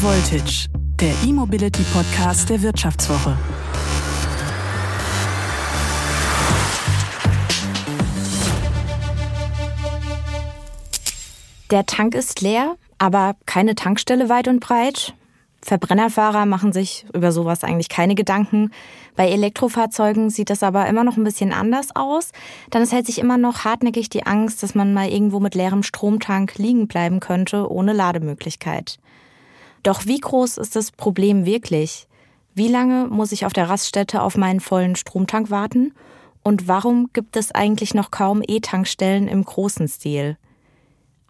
Voltage, 0.00 0.68
der 1.00 1.12
E-Mobility 1.26 1.82
Podcast 1.92 2.48
der 2.48 2.62
Wirtschaftswoche. 2.62 3.36
Der 11.72 11.84
Tank 11.86 12.14
ist 12.14 12.40
leer, 12.42 12.76
aber 12.98 13.34
keine 13.44 13.74
Tankstelle 13.74 14.28
weit 14.28 14.46
und 14.46 14.60
breit. 14.60 15.14
Verbrennerfahrer 15.62 16.46
machen 16.46 16.72
sich 16.72 17.04
über 17.12 17.32
sowas 17.32 17.64
eigentlich 17.64 17.88
keine 17.88 18.14
Gedanken. 18.14 18.70
Bei 19.16 19.28
Elektrofahrzeugen 19.28 20.30
sieht 20.30 20.50
das 20.50 20.62
aber 20.62 20.86
immer 20.86 21.02
noch 21.02 21.16
ein 21.16 21.24
bisschen 21.24 21.52
anders 21.52 21.88
aus. 21.96 22.30
Dann 22.70 22.82
es 22.82 22.92
hält 22.92 23.06
sich 23.06 23.18
immer 23.18 23.36
noch 23.36 23.64
hartnäckig 23.64 24.08
die 24.10 24.24
Angst, 24.24 24.62
dass 24.62 24.76
man 24.76 24.94
mal 24.94 25.08
irgendwo 25.08 25.40
mit 25.40 25.56
leerem 25.56 25.82
Stromtank 25.82 26.56
liegen 26.56 26.86
bleiben 26.86 27.18
könnte, 27.18 27.68
ohne 27.68 27.92
Lademöglichkeit. 27.92 29.00
Doch 29.82 30.06
wie 30.06 30.18
groß 30.18 30.58
ist 30.58 30.76
das 30.76 30.90
Problem 30.92 31.44
wirklich? 31.44 32.06
Wie 32.54 32.68
lange 32.68 33.06
muss 33.06 33.32
ich 33.32 33.46
auf 33.46 33.52
der 33.52 33.68
Raststätte 33.68 34.22
auf 34.22 34.36
meinen 34.36 34.60
vollen 34.60 34.96
Stromtank 34.96 35.50
warten? 35.50 35.92
Und 36.42 36.68
warum 36.68 37.10
gibt 37.12 37.36
es 37.36 37.52
eigentlich 37.52 37.94
noch 37.94 38.10
kaum 38.10 38.42
E-Tankstellen 38.46 39.28
im 39.28 39.44
großen 39.44 39.88
Stil? 39.88 40.36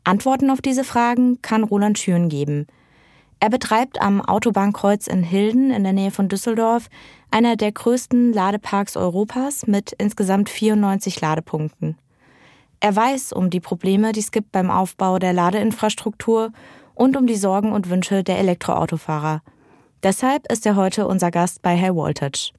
Antworten 0.04 0.50
auf 0.50 0.62
diese 0.62 0.84
Fragen 0.84 1.42
kann 1.42 1.64
Roland 1.64 1.98
Schüren 1.98 2.28
geben– 2.28 2.66
er 3.40 3.50
betreibt 3.50 4.00
am 4.00 4.20
Autobahnkreuz 4.20 5.06
in 5.06 5.22
Hilden 5.22 5.70
in 5.70 5.84
der 5.84 5.92
Nähe 5.92 6.10
von 6.10 6.28
Düsseldorf 6.28 6.88
einer 7.30 7.56
der 7.56 7.70
größten 7.70 8.32
Ladeparks 8.32 8.96
Europas 8.96 9.66
mit 9.66 9.92
insgesamt 9.92 10.48
94 10.48 11.20
Ladepunkten. 11.20 11.96
Er 12.80 12.94
weiß 12.94 13.32
um 13.32 13.50
die 13.50 13.60
Probleme, 13.60 14.12
die 14.12 14.20
es 14.20 14.32
gibt 14.32 14.50
beim 14.50 14.70
Aufbau 14.70 15.18
der 15.18 15.32
Ladeinfrastruktur 15.32 16.52
und 16.98 17.16
um 17.16 17.26
die 17.26 17.36
Sorgen 17.36 17.72
und 17.72 17.88
Wünsche 17.88 18.24
der 18.24 18.38
Elektroautofahrer. 18.38 19.42
Deshalb 20.02 20.50
ist 20.50 20.66
er 20.66 20.76
heute 20.76 21.06
unser 21.06 21.30
Gast 21.30 21.62
bei 21.62 21.80
High 21.80 21.94
Voltage. 21.94 22.52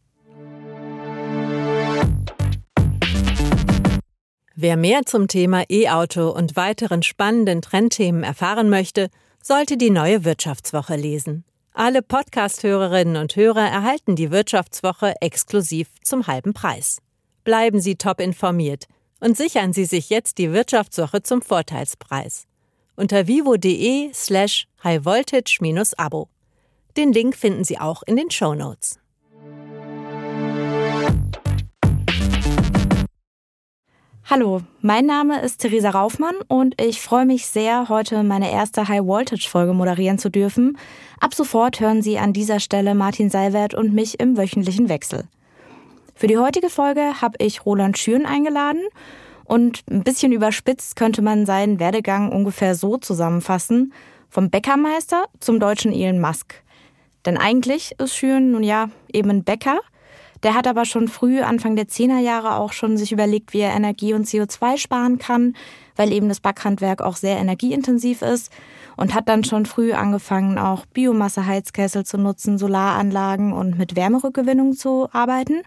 Wer 4.55 4.77
mehr 4.77 5.03
zum 5.05 5.27
Thema 5.27 5.63
E-Auto 5.69 6.29
und 6.29 6.55
weiteren 6.55 7.03
spannenden 7.03 7.61
Trendthemen 7.61 8.23
erfahren 8.23 8.69
möchte, 8.69 9.09
sollte 9.41 9.77
die 9.77 9.89
neue 9.89 10.25
Wirtschaftswoche 10.25 10.95
lesen. 10.95 11.45
Alle 11.73 12.01
Podcast-Hörerinnen 12.01 13.15
und 13.15 13.35
Hörer 13.35 13.69
erhalten 13.69 14.15
die 14.15 14.31
Wirtschaftswoche 14.31 15.15
exklusiv 15.21 15.87
zum 16.03 16.27
halben 16.27 16.53
Preis. 16.53 16.97
Bleiben 17.45 17.79
Sie 17.79 17.95
top 17.95 18.19
informiert 18.19 18.85
und 19.21 19.37
sichern 19.37 19.71
Sie 19.71 19.85
sich 19.85 20.09
jetzt 20.09 20.37
die 20.37 20.51
Wirtschaftswoche 20.51 21.23
zum 21.23 21.41
Vorteilspreis. 21.41 22.48
Unter 23.00 23.28
vivo.de 23.28 24.11
slash 24.14 24.67
highvoltage-abo. 24.83 26.28
Den 26.97 27.14
Link 27.14 27.33
finden 27.33 27.64
Sie 27.64 27.80
auch 27.80 28.03
in 28.05 28.17
den 28.17 28.30
Show 28.30 28.53
Notes. 28.53 29.00
Hallo, 34.30 34.64
mein 34.81 35.05
Name 35.05 35.39
ist 35.39 35.61
Theresa 35.61 35.92
Raufmann 35.92 36.36
und 36.50 36.75
ich 36.81 37.00
freue 37.00 37.25
mich 37.25 37.45
sehr, 37.45 37.88
heute 37.88 38.22
meine 38.23 38.52
erste 38.52 38.89
High 38.89 39.05
Voltage 39.05 39.47
Folge 39.50 39.72
moderieren 39.72 40.20
zu 40.20 40.30
dürfen. 40.30 40.77
Ab 41.22 41.33
sofort 41.33 41.80
hören 41.80 42.02
Sie 42.02 42.20
an 42.20 42.33
dieser 42.33 42.59
Stelle 42.59 42.95
Martin 42.95 43.30
Seilwert 43.30 43.75
und 43.75 43.94
mich 43.94 44.20
im 44.20 44.36
wöchentlichen 44.36 44.89
Wechsel. 44.89 45.23
Für 46.16 46.27
die 46.27 46.38
heutige 46.38 46.70
Folge 46.70 47.22
habe 47.22 47.38
ich 47.39 47.66
Roland 47.66 47.97
Schüren 47.97 48.25
eingeladen 48.25 48.81
und 49.50 49.83
ein 49.89 50.03
bisschen 50.03 50.31
überspitzt 50.31 50.95
könnte 50.95 51.22
man 51.22 51.45
seinen 51.45 51.80
Werdegang 51.80 52.31
ungefähr 52.31 52.75
so 52.75 52.97
zusammenfassen: 52.97 53.94
vom 54.30 54.50
Bäckermeister 54.50 55.25
zum 55.39 55.59
deutschen 55.59 55.92
Elon 55.92 56.22
Musk. 56.22 56.64
Denn 57.25 57.38
eigentlich 57.38 57.95
ist 58.00 58.16
Schüren 58.16 58.52
nun 58.52 58.64
ja 58.64 58.89
eben 59.11 59.30
ein 59.30 59.44
Bäcker– 59.44 59.80
der 60.43 60.54
hat 60.54 60.67
aber 60.67 60.86
schon 60.86 61.08
früh, 61.08 61.42
Anfang 61.42 61.76
der 61.76 61.88
Zehnerjahre 61.88 62.55
auch 62.55 62.71
schon 62.71 62.98
sich 62.98 63.11
überlegt, 63.11 63.54
wie 63.54 63.59
er 63.59 63.76
Energie 63.76 64.14
und 64.14 64.26
CO2 64.26 64.77
sparen 64.77 65.17
kann, 65.17 65.55
weil 65.95 66.14
eben 66.14 66.30
das 66.30 66.39
Backhandwerk 66.39 67.02
auch 67.02 67.17
sehr 67.17 67.38
energieintensiv 67.38 68.21
ist 68.21 68.52
und 68.99 69.14
hat 69.14 69.30
dann 69.30 69.45
schon 69.45 69.65
früh 69.65 69.93
angefangen, 69.93 70.58
auch 70.58 70.86
Biomasseheizkessel 70.87 72.05
zu 72.05 72.17
nutzen, 72.17 72.58
Solaranlagen 72.58 73.54
und 73.54 73.77
mit 73.77 73.95
Wärmerückgewinnung 73.95 74.73
zu 74.73 75.08
arbeiten. 75.14 75.61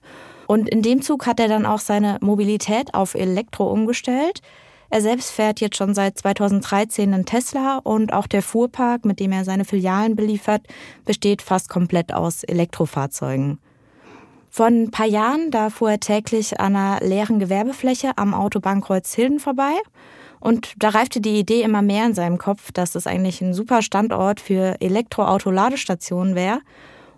Und 0.47 0.69
in 0.69 0.82
dem 0.82 1.00
Zug 1.00 1.26
hat 1.26 1.41
er 1.41 1.48
dann 1.48 1.65
auch 1.65 1.78
seine 1.78 2.19
Mobilität 2.21 2.92
auf 2.92 3.15
Elektro 3.15 3.72
umgestellt. 3.72 4.42
Er 4.91 5.00
selbst 5.00 5.31
fährt 5.31 5.62
jetzt 5.62 5.78
schon 5.78 5.94
seit 5.94 6.19
2013 6.19 7.15
einen 7.15 7.25
Tesla 7.25 7.78
und 7.78 8.12
auch 8.12 8.26
der 8.26 8.42
Fuhrpark, 8.42 9.06
mit 9.06 9.19
dem 9.19 9.32
er 9.32 9.47
seine 9.47 9.65
Filialen 9.65 10.15
beliefert, 10.15 10.66
besteht 11.06 11.41
fast 11.41 11.71
komplett 11.71 12.12
aus 12.12 12.44
Elektrofahrzeugen. 12.44 13.59
Vor 14.50 14.66
ein 14.66 14.91
paar 14.91 15.06
Jahren, 15.06 15.50
da 15.50 15.71
fuhr 15.71 15.92
er 15.92 16.00
täglich 16.00 16.60
an 16.60 16.76
einer 16.76 17.00
leeren 17.00 17.38
Gewerbefläche 17.38 18.12
am 18.16 18.34
Autobahnkreuz 18.34 19.15
Hilden 19.15 19.41
vorbei. 19.41 19.72
Und 20.42 20.72
da 20.76 20.88
reifte 20.88 21.20
die 21.20 21.38
Idee 21.38 21.62
immer 21.62 21.82
mehr 21.82 22.04
in 22.04 22.14
seinem 22.14 22.36
Kopf, 22.36 22.72
dass 22.72 22.97
es 22.97 23.06
eigentlich 23.06 23.41
ein 23.41 23.54
super 23.54 23.80
Standort 23.80 24.41
für 24.41 24.75
Elektroauto-Ladestationen 24.80 26.34
wäre. 26.34 26.58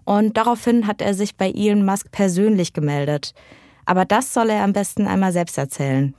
Und 0.04 0.36
daraufhin 0.36 0.86
hat 0.86 1.00
er 1.00 1.14
sich 1.14 1.34
bei 1.34 1.50
Elon 1.50 1.86
Musk 1.86 2.10
persönlich 2.12 2.74
gemeldet. 2.74 3.32
Aber 3.86 4.04
das 4.04 4.34
soll 4.34 4.50
er 4.50 4.62
am 4.62 4.74
besten 4.74 5.06
einmal 5.06 5.32
selbst 5.32 5.56
erzählen. 5.56 6.14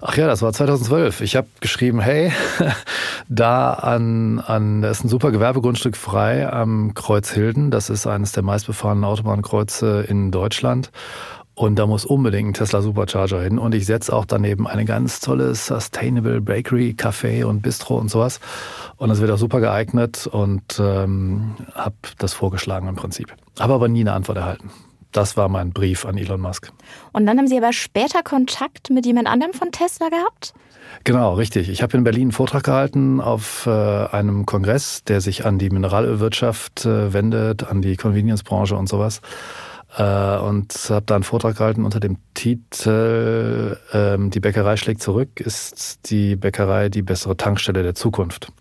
Ach 0.00 0.16
ja, 0.16 0.26
das 0.26 0.42
war 0.42 0.52
2012. 0.52 1.20
Ich 1.20 1.36
habe 1.36 1.46
geschrieben, 1.60 2.00
hey, 2.00 2.32
da 3.28 3.72
an, 3.72 4.40
an, 4.40 4.82
da 4.82 4.90
ist 4.90 5.04
ein 5.04 5.08
super 5.08 5.30
Gewerbegrundstück 5.30 5.96
frei 5.96 6.52
am 6.52 6.92
Kreuz 6.94 7.30
Hilden. 7.30 7.70
Das 7.70 7.88
ist 7.88 8.08
eines 8.08 8.32
der 8.32 8.42
meistbefahrenen 8.42 9.04
Autobahnkreuze 9.04 10.04
in 10.08 10.32
Deutschland. 10.32 10.90
Und 11.56 11.78
da 11.78 11.86
muss 11.86 12.04
unbedingt 12.04 12.50
ein 12.50 12.52
Tesla 12.52 12.82
Supercharger 12.82 13.40
hin. 13.40 13.58
Und 13.58 13.74
ich 13.74 13.86
setze 13.86 14.14
auch 14.14 14.26
daneben 14.26 14.66
eine 14.66 14.84
ganz 14.84 15.20
tolle 15.20 15.54
Sustainable 15.54 16.42
Bakery, 16.42 16.94
Café 16.96 17.46
und 17.46 17.62
Bistro 17.62 17.96
und 17.96 18.10
sowas. 18.10 18.40
Und 18.98 19.08
das 19.08 19.22
wird 19.22 19.30
auch 19.30 19.38
super 19.38 19.60
geeignet 19.60 20.26
und 20.26 20.78
ähm, 20.78 21.54
habe 21.74 21.96
das 22.18 22.34
vorgeschlagen 22.34 22.88
im 22.88 22.94
Prinzip. 22.94 23.34
Habe 23.58 23.72
aber 23.72 23.88
nie 23.88 24.02
eine 24.02 24.12
Antwort 24.12 24.36
erhalten. 24.36 24.70
Das 25.12 25.38
war 25.38 25.48
mein 25.48 25.72
Brief 25.72 26.04
an 26.04 26.18
Elon 26.18 26.42
Musk. 26.42 26.70
Und 27.12 27.24
dann 27.24 27.38
haben 27.38 27.48
Sie 27.48 27.56
aber 27.56 27.72
später 27.72 28.22
Kontakt 28.22 28.90
mit 28.90 29.06
jemand 29.06 29.26
anderem 29.26 29.54
von 29.54 29.72
Tesla 29.72 30.10
gehabt? 30.10 30.52
Genau, 31.04 31.32
richtig. 31.34 31.70
Ich 31.70 31.82
habe 31.82 31.96
in 31.96 32.04
Berlin 32.04 32.24
einen 32.24 32.32
Vortrag 32.32 32.64
gehalten 32.64 33.22
auf 33.22 33.64
äh, 33.66 33.70
einem 33.70 34.44
Kongress, 34.44 35.04
der 35.04 35.22
sich 35.22 35.46
an 35.46 35.58
die 35.58 35.70
Mineralölwirtschaft 35.70 36.84
äh, 36.84 37.14
wendet, 37.14 37.64
an 37.66 37.80
die 37.80 37.96
Convenience-Branche 37.96 38.76
und 38.76 38.90
sowas. 38.90 39.22
Äh, 39.96 40.38
und 40.38 40.72
habe 40.90 41.06
da 41.06 41.14
einen 41.14 41.24
Vortrag 41.24 41.56
gehalten 41.56 41.84
unter 41.84 42.00
dem 42.00 42.18
Titel 42.34 43.78
ähm, 43.92 44.30
Die 44.30 44.40
Bäckerei 44.40 44.76
schlägt 44.76 45.02
zurück, 45.02 45.40
ist 45.40 46.10
die 46.10 46.36
Bäckerei 46.36 46.88
die 46.88 47.02
bessere 47.02 47.36
Tankstelle 47.36 47.82
der 47.82 47.94
Zukunft. 47.94 48.52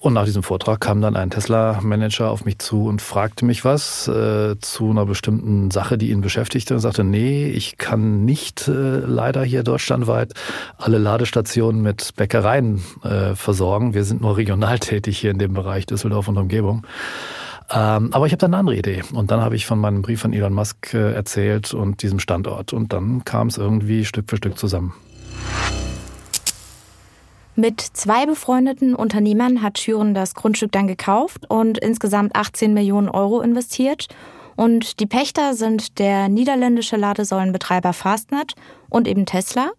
Und 0.00 0.12
nach 0.12 0.26
diesem 0.26 0.44
Vortrag 0.44 0.80
kam 0.80 1.00
dann 1.00 1.16
ein 1.16 1.30
Tesla-Manager 1.30 2.30
auf 2.30 2.44
mich 2.44 2.60
zu 2.60 2.86
und 2.86 3.02
fragte 3.02 3.44
mich 3.44 3.64
was 3.64 4.06
äh, 4.06 4.54
zu 4.60 4.90
einer 4.90 5.06
bestimmten 5.06 5.72
Sache, 5.72 5.98
die 5.98 6.10
ihn 6.10 6.20
beschäftigte 6.20 6.74
und 6.74 6.80
sagte, 6.80 7.02
nee, 7.02 7.48
ich 7.48 7.78
kann 7.78 8.24
nicht 8.24 8.68
äh, 8.68 8.98
leider 9.00 9.42
hier 9.42 9.64
deutschlandweit 9.64 10.34
alle 10.76 10.98
Ladestationen 10.98 11.82
mit 11.82 12.14
Bäckereien 12.14 12.80
äh, 13.02 13.34
versorgen. 13.34 13.92
Wir 13.92 14.04
sind 14.04 14.20
nur 14.20 14.36
regional 14.36 14.78
tätig 14.78 15.18
hier 15.18 15.32
in 15.32 15.38
dem 15.38 15.52
Bereich 15.52 15.84
Düsseldorf 15.84 16.28
und 16.28 16.38
Umgebung. 16.38 16.86
Ähm, 17.70 18.10
aber 18.12 18.26
ich 18.26 18.32
habe 18.32 18.38
da 18.38 18.46
eine 18.46 18.56
andere 18.56 18.76
Idee. 18.76 19.02
Und 19.12 19.30
dann 19.30 19.40
habe 19.40 19.56
ich 19.56 19.66
von 19.66 19.78
meinem 19.78 20.02
Brief 20.02 20.20
von 20.20 20.32
Elon 20.32 20.54
Musk 20.54 20.94
äh, 20.94 21.12
erzählt 21.12 21.74
und 21.74 22.02
diesem 22.02 22.18
Standort. 22.18 22.72
Und 22.72 22.92
dann 22.92 23.24
kam 23.24 23.48
es 23.48 23.58
irgendwie 23.58 24.04
Stück 24.04 24.30
für 24.30 24.36
Stück 24.36 24.56
zusammen. 24.58 24.94
Mit 27.56 27.80
zwei 27.80 28.24
befreundeten 28.24 28.94
Unternehmern 28.94 29.62
hat 29.62 29.78
Schüren 29.78 30.14
das 30.14 30.34
Grundstück 30.34 30.70
dann 30.70 30.86
gekauft 30.86 31.50
und 31.50 31.76
insgesamt 31.78 32.36
18 32.36 32.72
Millionen 32.72 33.08
Euro 33.08 33.40
investiert. 33.40 34.06
Und 34.54 35.00
die 35.00 35.06
Pächter 35.06 35.54
sind 35.54 35.98
der 35.98 36.28
niederländische 36.28 36.96
Ladesäulenbetreiber 36.96 37.92
Fastnet 37.92 38.54
und 38.88 39.08
eben 39.08 39.26
Tesla. 39.26 39.70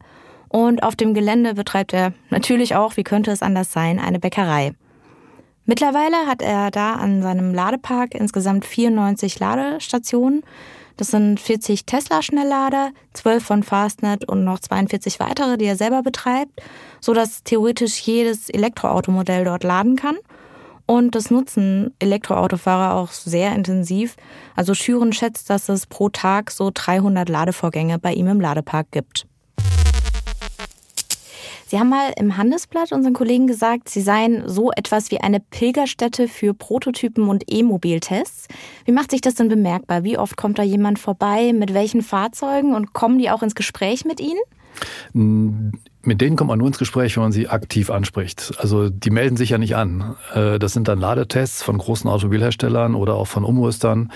Und 0.50 0.84
auf 0.84 0.96
dem 0.96 1.14
Gelände 1.14 1.54
betreibt 1.54 1.94
er 1.94 2.14
natürlich 2.30 2.76
auch, 2.76 2.98
wie 2.98 3.04
könnte 3.04 3.32
es 3.32 3.42
anders 3.42 3.72
sein, 3.72 4.00
eine 4.00 4.20
Bäckerei. 4.20 4.74
Mittlerweile 5.70 6.26
hat 6.26 6.42
er 6.42 6.72
da 6.72 6.94
an 6.94 7.22
seinem 7.22 7.54
Ladepark 7.54 8.16
insgesamt 8.16 8.66
94 8.66 9.40
Ladestationen. 9.40 10.42
Das 10.98 11.10
sind 11.10 11.40
40 11.40 11.86
Tesla-Schnelllader, 11.86 12.90
12 13.14 13.44
von 13.46 13.62
Fastnet 13.62 14.28
und 14.28 14.44
noch 14.44 14.58
42 14.58 15.20
weitere, 15.20 15.60
die 15.60 15.66
er 15.66 15.76
selber 15.76 16.02
betreibt, 16.02 16.60
sodass 17.02 17.44
theoretisch 17.44 18.00
jedes 18.00 18.50
Elektroautomodell 18.50 19.46
dort 19.46 19.64
laden 19.64 19.96
kann. 19.96 20.18
Und 20.88 21.14
das 21.14 21.30
nutzen 21.30 21.94
Elektroautofahrer 22.00 22.96
auch 22.96 23.12
sehr 23.12 23.54
intensiv. 23.54 24.16
Also 24.56 24.74
Schüren 24.74 25.14
schätzt, 25.14 25.52
dass 25.52 25.70
es 25.70 25.86
pro 25.86 26.10
Tag 26.10 26.50
so 26.50 26.72
300 26.74 27.30
Ladevorgänge 27.30 28.00
bei 28.00 28.14
ihm 28.14 28.26
im 28.26 28.42
Ladepark 28.42 28.88
gibt. 28.90 29.29
Sie 31.70 31.78
haben 31.78 31.90
mal 31.90 32.12
im 32.18 32.36
Handelsblatt 32.36 32.92
unseren 32.94 33.14
Kollegen 33.14 33.46
gesagt, 33.46 33.90
Sie 33.90 34.02
seien 34.02 34.42
so 34.48 34.72
etwas 34.72 35.12
wie 35.12 35.20
eine 35.22 35.40
Pilgerstätte 35.40 36.28
für 36.28 36.56
Prototypen 36.56 37.30
und 37.30 37.44
E-Mobiltests. 37.46 38.48
Wie 38.86 38.92
macht 38.92 39.12
sich 39.12 39.22
das 39.22 39.36
denn 39.36 39.50
bemerkbar? 39.50 40.04
Wie 40.04 40.18
oft 40.18 40.36
kommt 40.36 40.58
da 40.58 40.64
jemand 40.64 40.98
vorbei? 40.98 41.54
Mit 41.54 41.76
welchen 41.76 42.02
Fahrzeugen? 42.02 42.74
Und 42.74 42.94
kommen 42.94 43.20
die 43.20 43.30
auch 43.30 43.44
ins 43.44 43.54
Gespräch 43.54 44.04
mit 44.04 44.20
Ihnen? 44.20 44.40
Mit 46.02 46.22
denen 46.22 46.38
kommt 46.38 46.48
man 46.48 46.58
nur 46.58 46.70
ins 46.70 46.80
Gespräch, 46.80 47.16
wenn 47.16 47.24
man 47.24 47.32
sie 47.32 47.50
aktiv 47.50 47.92
anspricht. 47.92 48.54
Also 48.58 48.90
die 48.90 49.12
melden 49.12 49.38
sich 49.38 49.52
ja 49.52 49.60
nicht 49.60 49.76
an. 49.76 50.16
Äh, 50.34 50.58
das 50.58 50.74
sind 50.74 50.88
dann 50.88 51.00
Ladetests 51.00 51.62
von 51.62 51.78
großen 51.78 52.10
Automobilherstellern 52.10 52.96
oder 52.96 53.14
auch 53.14 53.28
von 53.28 53.44
Umrüstern, 53.44 54.12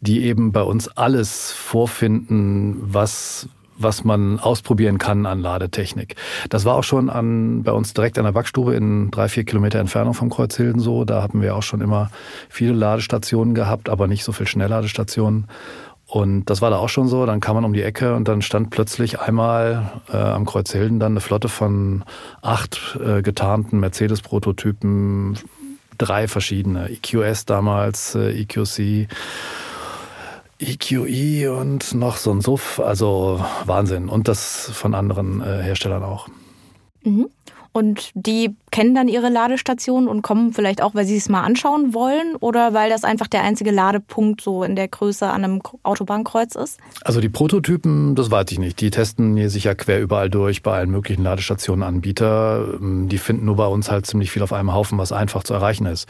die 0.00 0.24
eben 0.24 0.50
bei 0.50 0.62
uns 0.62 0.88
alles 0.88 1.52
vorfinden, 1.52 2.78
was 2.80 3.48
was 3.78 4.04
man 4.04 4.38
ausprobieren 4.38 4.98
kann 4.98 5.26
an 5.26 5.40
Ladetechnik. 5.40 6.16
Das 6.48 6.64
war 6.64 6.74
auch 6.74 6.84
schon 6.84 7.08
an, 7.08 7.62
bei 7.62 7.72
uns 7.72 7.94
direkt 7.94 8.18
an 8.18 8.24
der 8.24 8.32
Backstube 8.32 8.74
in 8.74 9.10
drei, 9.10 9.28
vier 9.28 9.44
Kilometer 9.44 9.78
Entfernung 9.78 10.14
vom 10.14 10.30
Kreuzhilden 10.30 10.80
so. 10.80 11.04
Da 11.04 11.22
hatten 11.22 11.40
wir 11.40 11.56
auch 11.56 11.62
schon 11.62 11.80
immer 11.80 12.10
viele 12.48 12.72
Ladestationen 12.72 13.54
gehabt, 13.54 13.88
aber 13.88 14.06
nicht 14.06 14.24
so 14.24 14.32
viel 14.32 14.46
Schnellladestationen. 14.46 15.46
Und 16.08 16.46
das 16.46 16.62
war 16.62 16.70
da 16.70 16.78
auch 16.78 16.88
schon 16.88 17.06
so. 17.06 17.26
Dann 17.26 17.40
kam 17.40 17.54
man 17.54 17.66
um 17.66 17.74
die 17.74 17.82
Ecke 17.82 18.14
und 18.14 18.28
dann 18.28 18.40
stand 18.40 18.70
plötzlich 18.70 19.20
einmal 19.20 19.92
äh, 20.10 20.16
am 20.16 20.46
Kreuzhilden 20.46 20.98
dann 20.98 21.12
eine 21.12 21.20
Flotte 21.20 21.50
von 21.50 22.02
acht 22.40 22.98
äh, 23.04 23.20
getarnten 23.20 23.78
Mercedes-Prototypen, 23.78 25.38
drei 25.98 26.26
verschiedene, 26.26 26.88
EQS 26.88 27.44
damals, 27.44 28.14
äh, 28.14 28.40
EQC, 28.40 29.08
EQE 30.58 31.52
und 31.52 31.94
noch 31.94 32.16
so 32.16 32.30
ein 32.30 32.40
Suff. 32.40 32.80
Also 32.80 33.44
Wahnsinn. 33.64 34.08
Und 34.08 34.28
das 34.28 34.70
von 34.72 34.94
anderen 34.94 35.40
äh, 35.40 35.62
Herstellern 35.62 36.02
auch. 36.02 36.28
Mhm. 37.02 37.28
Und 37.72 38.10
die 38.14 38.56
kennen 38.72 38.94
dann 38.94 39.06
ihre 39.08 39.28
Ladestation 39.28 40.08
und 40.08 40.22
kommen 40.22 40.52
vielleicht 40.52 40.82
auch, 40.82 40.96
weil 40.96 41.04
sie 41.04 41.16
es 41.16 41.28
mal 41.28 41.42
anschauen 41.42 41.94
wollen 41.94 42.34
oder 42.40 42.74
weil 42.74 42.90
das 42.90 43.04
einfach 43.04 43.28
der 43.28 43.42
einzige 43.42 43.70
Ladepunkt 43.70 44.40
so 44.40 44.64
in 44.64 44.74
der 44.74 44.88
Größe 44.88 45.28
an 45.28 45.44
einem 45.44 45.62
Autobahnkreuz 45.84 46.56
ist? 46.56 46.78
Also 47.04 47.20
die 47.20 47.28
Prototypen, 47.28 48.16
das 48.16 48.30
weiß 48.30 48.50
ich 48.50 48.58
nicht. 48.58 48.80
Die 48.80 48.90
testen 48.90 49.36
hier 49.36 49.50
sicher 49.50 49.76
quer 49.76 50.00
überall 50.00 50.28
durch 50.28 50.62
bei 50.62 50.76
allen 50.76 50.90
möglichen 50.90 51.22
Ladestationen 51.22 51.84
Anbieter. 51.84 52.78
Die 52.80 53.18
finden 53.18 53.44
nur 53.44 53.56
bei 53.56 53.66
uns 53.66 53.90
halt 53.90 54.06
ziemlich 54.06 54.32
viel 54.32 54.42
auf 54.42 54.52
einem 54.52 54.72
Haufen, 54.72 54.98
was 54.98 55.12
einfach 55.12 55.44
zu 55.44 55.54
erreichen 55.54 55.86
ist. 55.86 56.08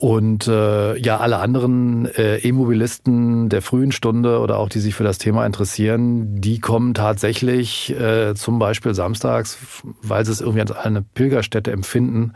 Und 0.00 0.48
äh, 0.48 0.96
ja, 0.96 1.18
alle 1.18 1.40
anderen 1.40 2.06
äh, 2.06 2.38
E-Mobilisten 2.38 3.50
der 3.50 3.60
frühen 3.60 3.92
Stunde 3.92 4.40
oder 4.40 4.58
auch 4.58 4.70
die 4.70 4.78
sich 4.78 4.94
für 4.94 5.04
das 5.04 5.18
Thema 5.18 5.44
interessieren, 5.44 6.40
die 6.40 6.58
kommen 6.58 6.94
tatsächlich 6.94 7.90
äh, 8.00 8.34
zum 8.34 8.58
Beispiel 8.58 8.94
samstags, 8.94 9.58
weil 10.00 10.24
sie 10.24 10.32
es 10.32 10.40
irgendwie 10.40 10.62
als 10.62 10.72
eine 10.72 11.02
Pilgerstätte 11.02 11.70
empfinden, 11.70 12.32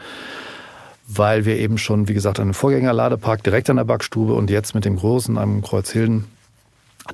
weil 1.09 1.47
wir 1.47 1.57
eben 1.57 1.79
schon, 1.79 2.07
wie 2.07 2.13
gesagt, 2.13 2.39
einen 2.39 2.53
Vorgängerladepark 2.53 3.43
direkt 3.43 3.71
an 3.71 3.77
der 3.77 3.85
Backstube 3.85 4.35
und 4.35 4.51
jetzt 4.51 4.75
mit 4.75 4.85
dem 4.85 4.97
großen 4.97 5.39
am 5.39 5.63
Kreuzhilden 5.63 6.27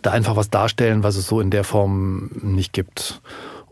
da 0.02 0.10
einfach 0.10 0.34
was 0.34 0.50
darstellen, 0.50 1.04
was 1.04 1.14
es 1.14 1.28
so 1.28 1.40
in 1.40 1.50
der 1.50 1.62
Form 1.62 2.28
nicht 2.42 2.72
gibt. 2.72 3.22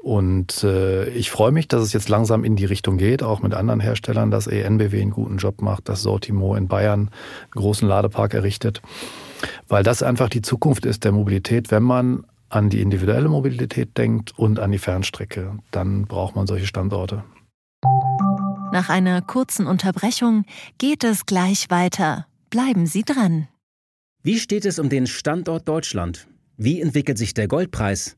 Und 0.03 0.63
äh, 0.65 1.09
ich 1.11 1.31
freue 1.31 1.53
mich, 1.53 1.69
dass 1.69 1.83
es 1.83 1.93
jetzt 1.93 2.09
langsam 2.09 2.45
in 2.45 2.57
die 2.57 2.65
Richtung 2.65 2.97
geht, 2.99 3.23
auch 3.23 3.43
mit 3.43 3.55
anderen 3.55 3.81
Herstellern, 3.81 4.31
dass 4.31 4.47
ENBW 4.47 5.01
einen 5.01 5.11
guten 5.11 5.39
Job 5.39 5.61
macht, 5.61 5.89
dass 5.89 6.03
Sortimo 6.03 6.55
in 6.55 6.69
Bayern 6.69 7.01
einen 7.01 7.51
großen 7.51 7.87
Ladepark 7.87 8.35
errichtet, 8.35 8.81
weil 9.67 9.83
das 9.83 10.03
einfach 10.03 10.29
die 10.29 10.43
Zukunft 10.43 10.87
ist 10.87 11.05
der 11.05 11.13
Mobilität, 11.13 11.71
wenn 11.71 11.83
man 11.83 12.25
an 12.49 12.71
die 12.71 12.81
individuelle 12.81 13.29
Mobilität 13.29 13.99
denkt 13.99 14.39
und 14.39 14.59
an 14.59 14.73
die 14.73 14.79
Fernstrecke, 14.79 15.59
dann 15.71 16.07
braucht 16.07 16.37
man 16.37 16.47
solche 16.47 16.67
Standorte. 16.67 17.25
Nach 18.73 18.89
einer 18.89 19.23
kurzen 19.23 19.67
Unterbrechung 19.67 20.45
geht 20.79 21.05
es 21.05 21.27
gleich 21.27 21.71
weiter. 21.71 22.27
Bleiben 22.51 22.87
Sie 22.87 23.03
dran. 23.03 23.49
Wie 24.23 24.39
steht 24.39 24.67
es 24.67 24.79
um 24.79 24.89
den 24.89 25.07
Standort 25.07 25.69
Deutschland? 25.69 26.29
Wie 26.57 26.81
entwickelt 26.81 27.19
sich 27.19 27.35
der 27.35 27.49
Goldpreis? 27.49 28.18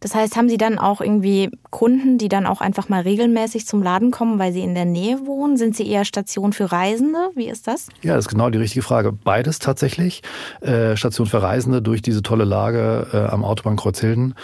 Das 0.00 0.14
heißt, 0.14 0.36
haben 0.36 0.48
Sie 0.48 0.58
dann 0.58 0.78
auch 0.78 1.00
irgendwie 1.00 1.50
Kunden, 1.70 2.18
die 2.18 2.28
dann 2.28 2.46
auch 2.46 2.60
einfach 2.60 2.88
mal 2.88 3.02
regelmäßig 3.02 3.66
zum 3.66 3.82
Laden 3.82 4.10
kommen, 4.10 4.38
weil 4.38 4.52
sie 4.52 4.62
in 4.62 4.74
der 4.74 4.84
Nähe 4.84 5.26
wohnen? 5.26 5.56
Sind 5.56 5.76
Sie 5.76 5.88
eher 5.88 6.04
Station 6.04 6.52
für 6.52 6.70
Reisende? 6.72 7.30
Wie 7.34 7.48
ist 7.48 7.66
das? 7.66 7.88
Ja, 8.02 8.14
das 8.14 8.26
ist 8.26 8.30
genau 8.30 8.50
die 8.50 8.58
richtige 8.58 8.82
Frage. 8.82 9.12
Beides 9.12 9.58
tatsächlich. 9.58 10.22
Äh, 10.60 10.96
Station 10.96 11.26
für 11.26 11.42
Reisende 11.42 11.82
durch 11.82 12.02
diese 12.02 12.22
tolle 12.22 12.44
Lage 12.44 13.06
äh, 13.12 13.16
am 13.32 13.44
Autobahnkreuz 13.44 14.00
Hilden. 14.00 14.34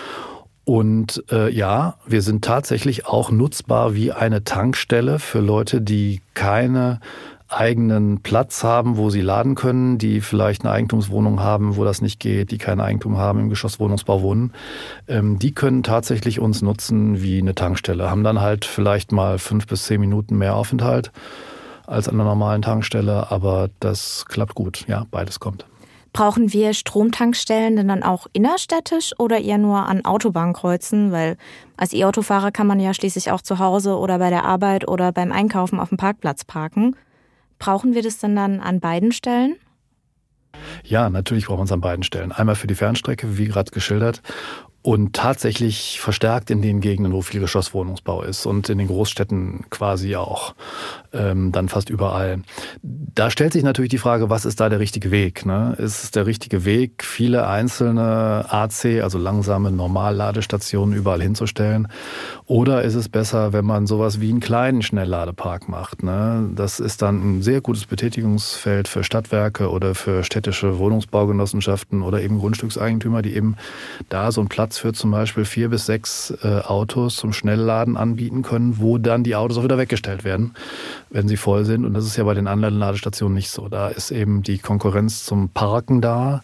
Und 0.65 1.25
äh, 1.31 1.51
ja, 1.51 1.97
wir 2.07 2.23
sind 2.23 2.45
tatsächlich 2.45 3.07
auch 3.07 3.31
nutzbar 3.31 3.95
wie 3.95 4.13
eine 4.13 4.45
Tankstelle 4.45 5.19
für 5.19 5.41
Leute, 5.41 5.81
die 5.81 6.21
keine 6.35 7.01
eigenen 7.53 8.23
Platz 8.23 8.65
haben, 8.65 8.97
wo 8.97 9.11
sie 9.11 9.21
laden 9.21 9.55
können, 9.55 9.99
die 9.99 10.21
vielleicht 10.21 10.65
eine 10.65 10.73
Eigentumswohnung 10.73 11.41
haben, 11.41 11.77
wo 11.77 11.85
das 11.85 12.01
nicht 12.01 12.21
geht, 12.21 12.51
die 12.51 12.59
kein 12.59 12.81
Eigentum 12.81 13.19
haben, 13.19 13.41
im 13.41 13.49
Geschosswohnungsbau 13.49 14.23
wohnen, 14.23 14.53
ähm, 15.09 15.39
die 15.39 15.53
können 15.53 15.83
tatsächlich 15.83 16.41
uns 16.41 16.63
nutzen 16.63 17.23
wie 17.23 17.39
eine 17.39 17.55
Tankstelle, 17.55 18.11
haben 18.11 18.25
dann 18.25 18.41
halt 18.41 18.65
vielleicht 18.65 19.13
mal 19.13 19.39
fünf 19.39 19.67
bis 19.67 19.85
zehn 19.85 20.01
Minuten 20.01 20.37
mehr 20.37 20.57
Aufenthalt 20.57 21.13
als 21.87 22.09
an 22.09 22.15
einer 22.15 22.25
normalen 22.25 22.63
Tankstelle, 22.63 23.31
aber 23.31 23.69
das 23.81 24.25
klappt 24.29 24.55
gut. 24.55 24.85
Ja, 24.89 25.07
beides 25.11 25.41
kommt. 25.41 25.67
Brauchen 26.13 26.53
wir 26.53 26.75
Stromtankstellen 26.75 27.77
denn 27.77 27.89
dann 27.89 28.03
auch 28.03 28.27
innerstädtisch 28.35 29.19
oder 29.19 29.41
eher 29.41 29.57
nur 29.57 29.89
an 29.89 30.05
Autobahnkreuzen? 30.05 31.11
Weil 31.11 31.39
als 31.79 31.95
E-Autofahrer 31.95 32.53
kann 32.53 32.67
man 32.67 32.81
ja 32.81 32.93
schließlich 32.93 33.31
auch 33.31 33.41
zu 33.41 33.59
Hause 33.59 33.97
oder 33.97 34.19
bei 34.19 34.29
der 34.29 34.45
Arbeit 34.45 34.87
oder 34.87 35.11
beim 35.11 35.33
Einkaufen 35.33 35.81
auf 35.81 35.89
dem 35.89 35.97
Parkplatz 35.97 36.45
parken. 36.45 36.97
Brauchen 37.63 37.95
wir 37.95 38.03
das 38.03 38.19
denn 38.19 38.35
dann 38.35 38.59
an 38.59 38.81
beiden 38.81 39.13
Stellen? 39.13 39.55
Ja, 40.83 41.09
natürlich 41.09 41.47
brauchen 41.47 41.61
wir 41.61 41.65
es 41.65 41.71
an 41.71 41.81
beiden 41.81 42.03
Stellen. 42.03 42.33
Einmal 42.33 42.57
für 42.57 42.67
die 42.67 42.75
Fernstrecke, 42.75 43.39
wie 43.39 43.47
gerade 43.47 43.71
geschildert, 43.71 44.21
und 44.83 45.15
tatsächlich 45.15 46.01
verstärkt 46.01 46.51
in 46.51 46.61
den 46.61 46.81
Gegenden, 46.81 47.13
wo 47.13 47.23
viel 47.23 47.41
Geschosswohnungsbau 47.41 48.23
ist 48.23 48.47
und 48.47 48.69
in 48.69 48.79
den 48.79 48.89
Großstädten 48.89 49.65
quasi 49.71 50.17
auch 50.17 50.55
ähm, 51.13 51.53
dann 51.53 51.69
fast 51.69 51.89
überall. 51.89 52.43
Da 52.83 53.31
stellt 53.31 53.53
sich 53.53 53.63
natürlich 53.63 53.91
die 53.91 53.99
Frage, 53.99 54.29
was 54.29 54.45
ist 54.45 54.59
da 54.61 54.69
der 54.69 54.81
richtige 54.81 55.13
Weg? 55.13 55.47
Ne? 55.47 55.77
Ist 55.79 56.03
es 56.03 56.11
der 56.11 56.27
richtige 56.27 56.65
Weg, 56.65 57.05
viele 57.05 57.47
einzelne 57.47 58.47
AC, 58.49 59.03
also 59.03 59.19
langsame 59.19 59.71
Normalladestationen 59.71 60.97
überall 60.97 61.23
hinzustellen? 61.23 61.87
Oder 62.47 62.83
ist 62.83 62.97
es 62.97 63.09
besser, 63.09 63.53
wenn 63.53 63.65
man 63.65 63.87
sowas 63.87 64.21
wie 64.21 64.31
einen 64.31 64.41
kleinen 64.41 64.83
Schnellladepark 64.83 65.69
macht? 65.69 66.03
Ne? 66.03 66.51
Das 66.57 66.81
ist 66.81 67.03
dann 67.03 67.39
ein 67.39 67.43
sehr 67.43 67.61
gutes 67.61 67.87
Betätigungsfeld 67.87 68.89
für 68.89 69.05
Stadtwerke 69.05 69.71
oder 69.71 69.95
für 69.95 70.25
städtische 70.25 70.79
Wohnungsbaugenossenschaften 70.79 72.03
oder 72.03 72.21
eben 72.21 72.39
Grundstückseigentümer, 72.39 73.23
die 73.23 73.37
eben 73.37 73.57
da 74.09 74.33
so 74.33 74.41
einen 74.41 74.49
Platz 74.49 74.72
für 74.79 74.93
zum 74.93 75.11
Beispiel 75.11 75.45
vier 75.45 75.69
bis 75.69 75.87
sechs 75.87 76.33
äh, 76.43 76.61
Autos 76.61 77.17
zum 77.17 77.33
Schnellladen 77.33 77.97
anbieten 77.97 78.43
können, 78.43 78.79
wo 78.79 78.99
dann 78.99 79.25
die 79.25 79.37
Autos 79.37 79.59
auch 79.59 79.65
wieder 79.65 79.79
weggestellt 79.79 80.25
werden 80.25 80.55
wenn 81.13 81.29
sie 81.29 81.37
voll 81.37 81.65
sind. 81.65 81.85
Und 81.85 81.95
das 81.95 82.07
ist 82.07 82.17
ja 82.17 82.25
bei 82.25 82.35
den 82.35 82.49
anderen 82.49 82.75
Ladestationen 82.75 83.35
nicht 83.35 83.51
so. 83.51 83.69
Da 83.69 83.89
ist 83.89 84.11
eben 84.11 84.43
die 84.43 84.59
Konkurrenz 84.59 85.25
zum 85.25 85.51
Parken 85.51 86.01
da. 86.01 86.43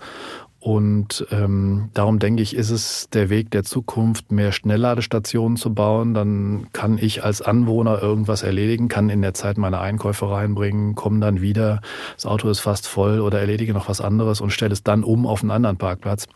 Und 0.68 1.26
ähm, 1.30 1.88
darum 1.94 2.18
denke 2.18 2.42
ich, 2.42 2.54
ist 2.54 2.68
es 2.68 3.08
der 3.08 3.30
Weg 3.30 3.50
der 3.52 3.64
Zukunft, 3.64 4.30
mehr 4.30 4.52
Schnellladestationen 4.52 5.56
zu 5.56 5.72
bauen. 5.72 6.12
Dann 6.12 6.66
kann 6.74 6.98
ich 6.98 7.24
als 7.24 7.40
Anwohner 7.40 8.02
irgendwas 8.02 8.42
erledigen, 8.42 8.88
kann 8.88 9.08
in 9.08 9.22
der 9.22 9.32
Zeit 9.32 9.56
meine 9.56 9.80
Einkäufe 9.80 10.30
reinbringen, 10.30 10.94
komme 10.94 11.20
dann 11.20 11.40
wieder, 11.40 11.80
das 12.16 12.26
Auto 12.26 12.50
ist 12.50 12.60
fast 12.60 12.86
voll 12.86 13.20
oder 13.20 13.40
erledige 13.40 13.72
noch 13.72 13.88
was 13.88 14.02
anderes 14.02 14.42
und 14.42 14.50
stelle 14.50 14.74
es 14.74 14.82
dann 14.82 15.04
um 15.04 15.26
auf 15.26 15.40
einen 15.40 15.52
anderen 15.52 15.78
Parkplatz. 15.78 16.26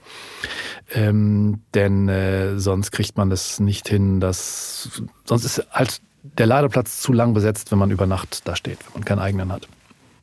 Ähm, 0.94 1.60
denn 1.74 2.08
äh, 2.08 2.58
sonst 2.58 2.90
kriegt 2.90 3.18
man 3.18 3.28
das 3.28 3.60
nicht 3.60 3.86
hin, 3.86 4.18
dass 4.18 5.02
sonst 5.26 5.44
ist 5.44 5.66
halt 5.72 6.00
der 6.38 6.46
Ladeplatz 6.46 7.02
zu 7.02 7.12
lang 7.12 7.34
besetzt, 7.34 7.70
wenn 7.70 7.78
man 7.78 7.90
über 7.90 8.06
Nacht 8.06 8.48
da 8.48 8.56
steht, 8.56 8.78
wenn 8.86 9.00
man 9.00 9.04
keinen 9.04 9.18
eigenen 9.18 9.52
hat. 9.52 9.68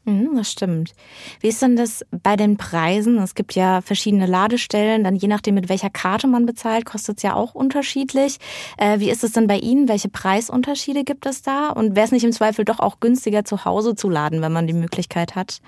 Mhm, 0.10 0.36
das 0.36 0.52
stimmt. 0.52 0.94
Wie 1.40 1.50
ist 1.50 1.62
denn 1.62 1.76
das 1.76 2.04
bei 2.12 2.36
den 2.36 2.58
Preisen? 2.58 3.20
Es 3.20 3.36
gibt 3.36 3.54
ja 3.54 3.82
verschiedene 3.82 4.26
Ladestellen, 4.26 5.04
dann 5.04 5.16
je 5.16 5.28
nachdem, 5.28 5.56
mit 5.56 5.70
welcher 5.70 5.92
Karte 5.92 6.26
man 6.28 6.48
bezahlt, 6.48 6.86
kostet 6.86 7.18
es 7.18 7.24
ja 7.24 7.36
auch 7.36 7.54
unterschiedlich. 7.54 8.38
Äh, 8.78 9.00
wie 9.00 9.12
ist 9.12 9.24
es 9.24 9.34
denn 9.34 9.46
bei 9.46 9.58
Ihnen? 9.58 9.88
Welche 9.88 10.10
Preisunterschiede 10.10 11.04
gibt 11.04 11.28
es 11.28 11.44
da? 11.44 11.70
Und 11.70 11.96
wäre 11.96 12.06
es 12.06 12.12
nicht 12.12 12.24
im 12.24 12.32
Zweifel 12.32 12.66
doch 12.66 12.80
auch 12.80 13.00
günstiger, 13.00 13.46
zu 13.46 13.66
Hause 13.66 13.96
zu 13.96 14.10
laden, 14.10 14.42
wenn 14.42 14.52
man 14.52 14.66
die 14.66 14.74
Möglichkeit 14.74 15.36
hat? 15.36 15.62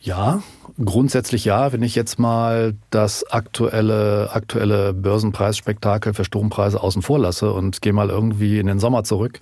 Ja, 0.00 0.42
grundsätzlich 0.82 1.44
ja. 1.44 1.72
Wenn 1.72 1.82
ich 1.82 1.96
jetzt 1.96 2.20
mal 2.20 2.74
das 2.90 3.28
aktuelle, 3.30 4.30
aktuelle 4.32 4.94
Börsenpreisspektakel 4.94 6.14
für 6.14 6.24
Strompreise 6.24 6.80
außen 6.80 7.02
vor 7.02 7.18
lasse 7.18 7.52
und 7.52 7.82
gehe 7.82 7.92
mal 7.92 8.08
irgendwie 8.08 8.60
in 8.60 8.68
den 8.68 8.78
Sommer 8.78 9.02
zurück, 9.02 9.40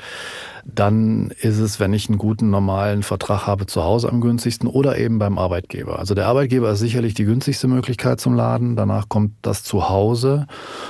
dann 0.64 1.30
ist 1.40 1.58
es, 1.58 1.78
wenn 1.78 1.92
ich 1.92 2.08
einen 2.08 2.16
guten 2.16 2.48
normalen 2.48 3.02
Vertrag 3.02 3.46
habe, 3.46 3.66
zu 3.66 3.84
Hause 3.84 4.08
am 4.08 4.22
günstigsten 4.22 4.66
oder 4.66 4.98
eben 4.98 5.18
beim 5.18 5.38
Arbeitgeber. 5.38 5.98
Also 5.98 6.14
der 6.14 6.26
Arbeitgeber 6.26 6.70
ist 6.70 6.80
sicherlich 6.80 7.12
die 7.12 7.26
günstigste 7.26 7.68
Möglichkeit 7.68 8.18
zum 8.18 8.34
Laden. 8.34 8.76
Danach 8.76 9.10
kommt 9.10 9.32
das 9.42 9.62
Zuhause 9.62 10.46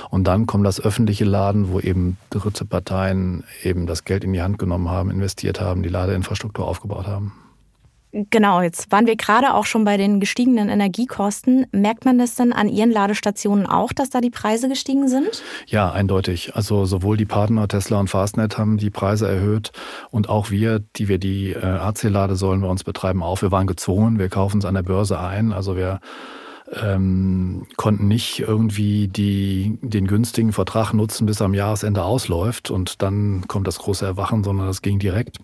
und 0.09 0.23
dann 0.23 0.45
kommt 0.45 0.65
das 0.65 0.79
öffentliche 0.79 1.25
Laden, 1.25 1.71
wo 1.71 1.81
eben 1.81 2.17
dritte 2.29 2.63
Parteien 2.63 3.43
eben 3.63 3.85
das 3.85 4.05
Geld 4.05 4.23
in 4.23 4.31
die 4.31 4.41
Hand 4.41 4.59
genommen 4.59 4.89
haben, 4.89 5.11
investiert 5.11 5.59
haben, 5.59 5.83
die 5.83 5.89
Ladeinfrastruktur 5.89 6.65
aufgebaut 6.65 7.05
haben. 7.05 7.33
Genau, 8.13 8.61
jetzt 8.61 8.91
waren 8.91 9.05
wir 9.05 9.17
gerade 9.17 9.53
auch 9.53 9.65
schon 9.65 9.83
bei 9.83 9.97
den 9.97 10.19
gestiegenen 10.19 10.69
Energiekosten. 10.69 11.67
Merkt 11.71 12.05
man 12.05 12.17
das 12.17 12.35
denn 12.35 12.53
an 12.53 12.69
Ihren 12.69 12.89
Ladestationen 12.89 13.65
auch, 13.65 13.91
dass 13.91 14.09
da 14.09 14.21
die 14.21 14.29
Preise 14.29 14.69
gestiegen 14.69 15.09
sind? 15.09 15.43
Ja, 15.67 15.91
eindeutig. 15.91 16.55
Also 16.55 16.85
sowohl 16.85 17.17
die 17.17 17.25
Partner 17.25 17.67
Tesla 17.67 17.99
und 17.99 18.09
Fastnet 18.09 18.57
haben 18.57 18.77
die 18.77 18.89
Preise 18.89 19.27
erhöht 19.27 19.71
und 20.09 20.29
auch 20.29 20.51
wir, 20.51 20.79
die 20.79 21.09
wir 21.09 21.17
die 21.17 21.51
äh, 21.51 21.63
AC-Ladesäulen 21.63 22.61
bei 22.61 22.69
uns 22.69 22.85
betreiben, 22.85 23.21
auch. 23.21 23.41
Wir 23.41 23.51
waren 23.51 23.67
gezwungen, 23.67 24.19
wir 24.19 24.29
kaufen 24.29 24.59
es 24.59 24.65
an 24.65 24.75
der 24.75 24.83
Börse 24.83 25.19
ein. 25.19 25.51
Also 25.51 25.75
wir 25.75 25.99
ähm, 26.81 27.67
konnten 27.75 28.07
nicht 28.07 28.39
irgendwie 28.39 29.07
die, 29.07 29.77
den 29.81 30.07
günstigen 30.07 30.53
Vertrag 30.53 30.93
nutzen, 30.93 31.25
bis 31.25 31.41
am 31.41 31.53
Jahresende 31.53 32.03
ausläuft 32.03 32.71
und 32.71 33.01
dann 33.01 33.47
kommt 33.47 33.67
das 33.67 33.79
große 33.79 34.05
Erwachen, 34.05 34.43
sondern 34.43 34.67
das 34.67 34.81
ging 34.81 34.99
direkt. 34.99 35.39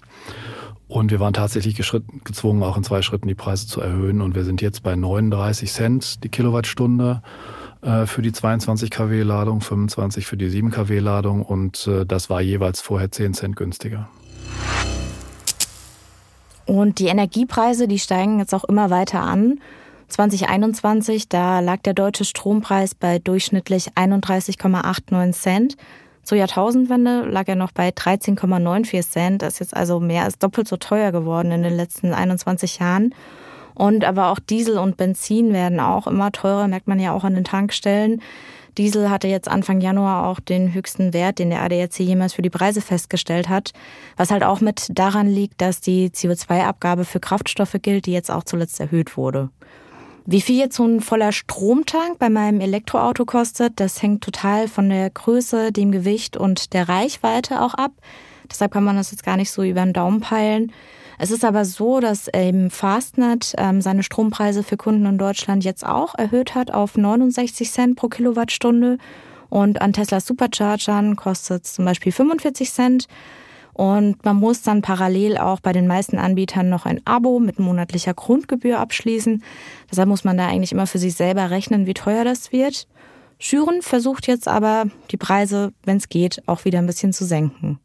Und 0.88 1.12
wir 1.12 1.20
waren 1.20 1.34
tatsächlich 1.34 1.76
gezwungen, 1.76 2.64
auch 2.64 2.78
in 2.78 2.84
zwei 2.84 3.02
Schritten 3.02 3.28
die 3.28 3.36
Preise 3.36 3.68
zu 3.68 3.82
erhöhen. 3.82 4.22
Und 4.22 4.36
wir 4.36 4.44
sind 4.44 4.62
jetzt 4.62 4.84
bei 4.84 4.96
39 4.96 5.72
Cent 5.72 6.24
die 6.24 6.30
Kilowattstunde 6.30 7.22
äh, 7.82 8.06
für 8.06 8.22
die 8.22 8.32
22 8.32 8.92
kW 8.92 9.24
Ladung, 9.24 9.62
25 9.62 10.26
für 10.26 10.38
die 10.38 10.50
7 10.50 10.72
kW 10.72 11.00
Ladung. 11.00 11.42
Und 11.42 11.88
äh, 11.88 12.06
das 12.06 12.30
war 12.30 12.42
jeweils 12.42 12.82
vorher 12.82 13.12
10 13.12 13.34
Cent 13.34 13.56
günstiger. 13.56 14.10
Und 16.66 17.00
die 17.00 17.08
Energiepreise, 17.08 17.88
die 17.88 18.00
steigen 18.00 18.40
jetzt 18.40 18.54
auch 18.54 18.64
immer 18.64 18.90
weiter 18.90 19.22
an. 19.22 19.60
2021, 20.10 21.28
da 21.28 21.60
lag 21.60 21.82
der 21.82 21.94
deutsche 21.94 22.24
Strompreis 22.24 22.94
bei 22.94 23.20
durchschnittlich 23.20 23.94
31,89 23.96 25.32
Cent. 25.32 25.78
Zur 26.24 26.38
Jahrtausendwende 26.38 27.26
lag 27.26 27.48
er 27.48 27.56
noch 27.56 27.72
bei 27.72 27.90
13,94 27.90 29.10
Cent. 29.10 29.42
Das 29.42 29.54
ist 29.54 29.60
jetzt 29.60 29.76
also 29.76 30.00
mehr 30.00 30.24
als 30.24 30.40
doppelt 30.40 30.68
so 30.68 30.78
teuer 30.78 31.12
geworden 31.12 31.52
in 31.52 31.64
den 31.64 31.76
letzten 31.76 32.14
21 32.14 32.80
Jahren. 32.80 33.14
Und 33.76 34.06
aber 34.06 34.30
auch 34.30 34.40
Diesel 34.40 34.78
und 34.78 34.98
Benzin 34.98 35.52
werden 35.52 35.80
auch 35.80 36.08
immer 36.08 36.32
teurer, 36.32 36.68
merkt 36.68 36.88
man 36.88 37.00
ja 37.00 37.12
auch 37.14 37.24
an 37.24 37.36
den 37.36 37.44
Tankstellen. 37.44 38.22
Diesel 38.78 39.10
hatte 39.10 39.28
jetzt 39.28 39.48
Anfang 39.48 39.82
Januar 39.82 40.28
auch 40.28 40.40
den 40.40 40.74
höchsten 40.74 41.14
Wert, 41.14 41.40
den 41.40 41.52
der 41.52 41.62
ADAC 41.62 42.00
jemals 42.00 42.34
für 42.34 42.42
die 42.42 42.50
Preise 42.50 42.82
festgestellt 42.82 43.50
hat. 43.50 43.72
Was 44.18 44.32
halt 44.32 44.44
auch 44.44 44.62
mit 44.62 44.88
daran 44.92 45.28
liegt, 45.28 45.62
dass 45.62 45.80
die 45.80 46.10
CO2-Abgabe 46.10 47.06
für 47.06 47.20
Kraftstoffe 47.20 47.76
gilt, 47.82 48.08
die 48.08 48.14
jetzt 48.14 48.32
auch 48.32 48.44
zuletzt 48.44 48.80
erhöht 48.80 49.16
wurde. 49.16 49.50
Wie 50.26 50.42
viel 50.42 50.58
jetzt 50.58 50.78
so 50.78 50.86
ein 50.86 51.02
voller 51.02 51.34
Stromtank 51.34 52.18
bei 52.18 52.30
meinem 52.30 52.62
Elektroauto 52.62 53.26
kostet, 53.26 53.80
das 53.82 54.02
hängt 54.02 54.24
total 54.24 54.70
von 54.70 54.90
der 54.90 55.10
Größe, 55.10 55.74
dem 55.74 55.92
Gewicht 55.92 56.38
und 56.38 56.74
der 56.74 56.88
Reichweite 56.88 57.62
auch 57.62 57.74
ab. 57.74 57.92
Deshalb 58.50 58.72
kann 58.72 58.86
man 58.86 58.96
das 58.96 59.12
jetzt 59.12 59.26
gar 59.26 59.36
nicht 59.36 59.52
so 59.52 59.64
über 59.64 59.84
den 59.84 59.92
Daumen 59.92 60.22
peilen. 60.22 60.72
Es 61.20 61.30
ist 61.30 61.44
aber 61.44 61.66
so, 61.66 62.00
dass 62.00 62.30
eben 62.34 62.70
Fastnet 62.70 63.54
ähm, 63.58 63.82
seine 63.82 64.04
Strompreise 64.04 64.64
für 64.64 64.78
Kunden 64.78 65.06
in 65.06 65.18
Deutschland 65.18 65.64
jetzt 65.64 65.86
auch 65.86 66.16
erhöht 66.16 66.56
hat 66.56 66.72
auf 66.72 66.98
69 66.98 67.70
Cent 67.70 67.96
pro 67.98 68.08
Kilowattstunde. 68.08 68.98
Und 69.50 69.82
an 69.82 69.94
Tesla 69.94 70.20
Superchargern 70.20 71.16
kostet 71.16 71.66
es 71.66 71.74
zum 71.74 71.86
Beispiel 71.86 72.12
45 72.12 72.72
Cent. 72.72 73.08
Und 73.74 74.24
man 74.24 74.36
muss 74.36 74.62
dann 74.62 74.82
parallel 74.82 75.38
auch 75.38 75.60
bei 75.60 75.74
den 75.74 75.88
meisten 75.88 76.18
Anbietern 76.18 76.70
noch 76.70 76.86
ein 76.86 77.02
Abo 77.06 77.40
mit 77.40 77.60
monatlicher 77.60 78.14
Grundgebühr 78.14 78.80
abschließen. 78.80 79.44
Deshalb 79.90 80.08
muss 80.08 80.24
man 80.24 80.38
da 80.38 80.48
eigentlich 80.48 80.72
immer 80.72 80.88
für 80.88 81.00
sich 81.00 81.16
selber 81.16 81.50
rechnen, 81.50 81.88
wie 81.88 81.94
teuer 81.94 82.24
das 82.24 82.52
wird. 82.52 82.88
Schüren 83.40 83.82
versucht 83.82 84.28
jetzt 84.28 84.48
aber, 84.48 84.86
die 85.12 85.18
Preise, 85.18 85.74
wenn 85.84 85.98
es 85.98 86.08
geht, 86.08 86.42
auch 86.46 86.66
wieder 86.66 86.80
ein 86.80 86.86
bisschen 86.86 87.14
zu 87.14 87.26
senken. 87.26 87.80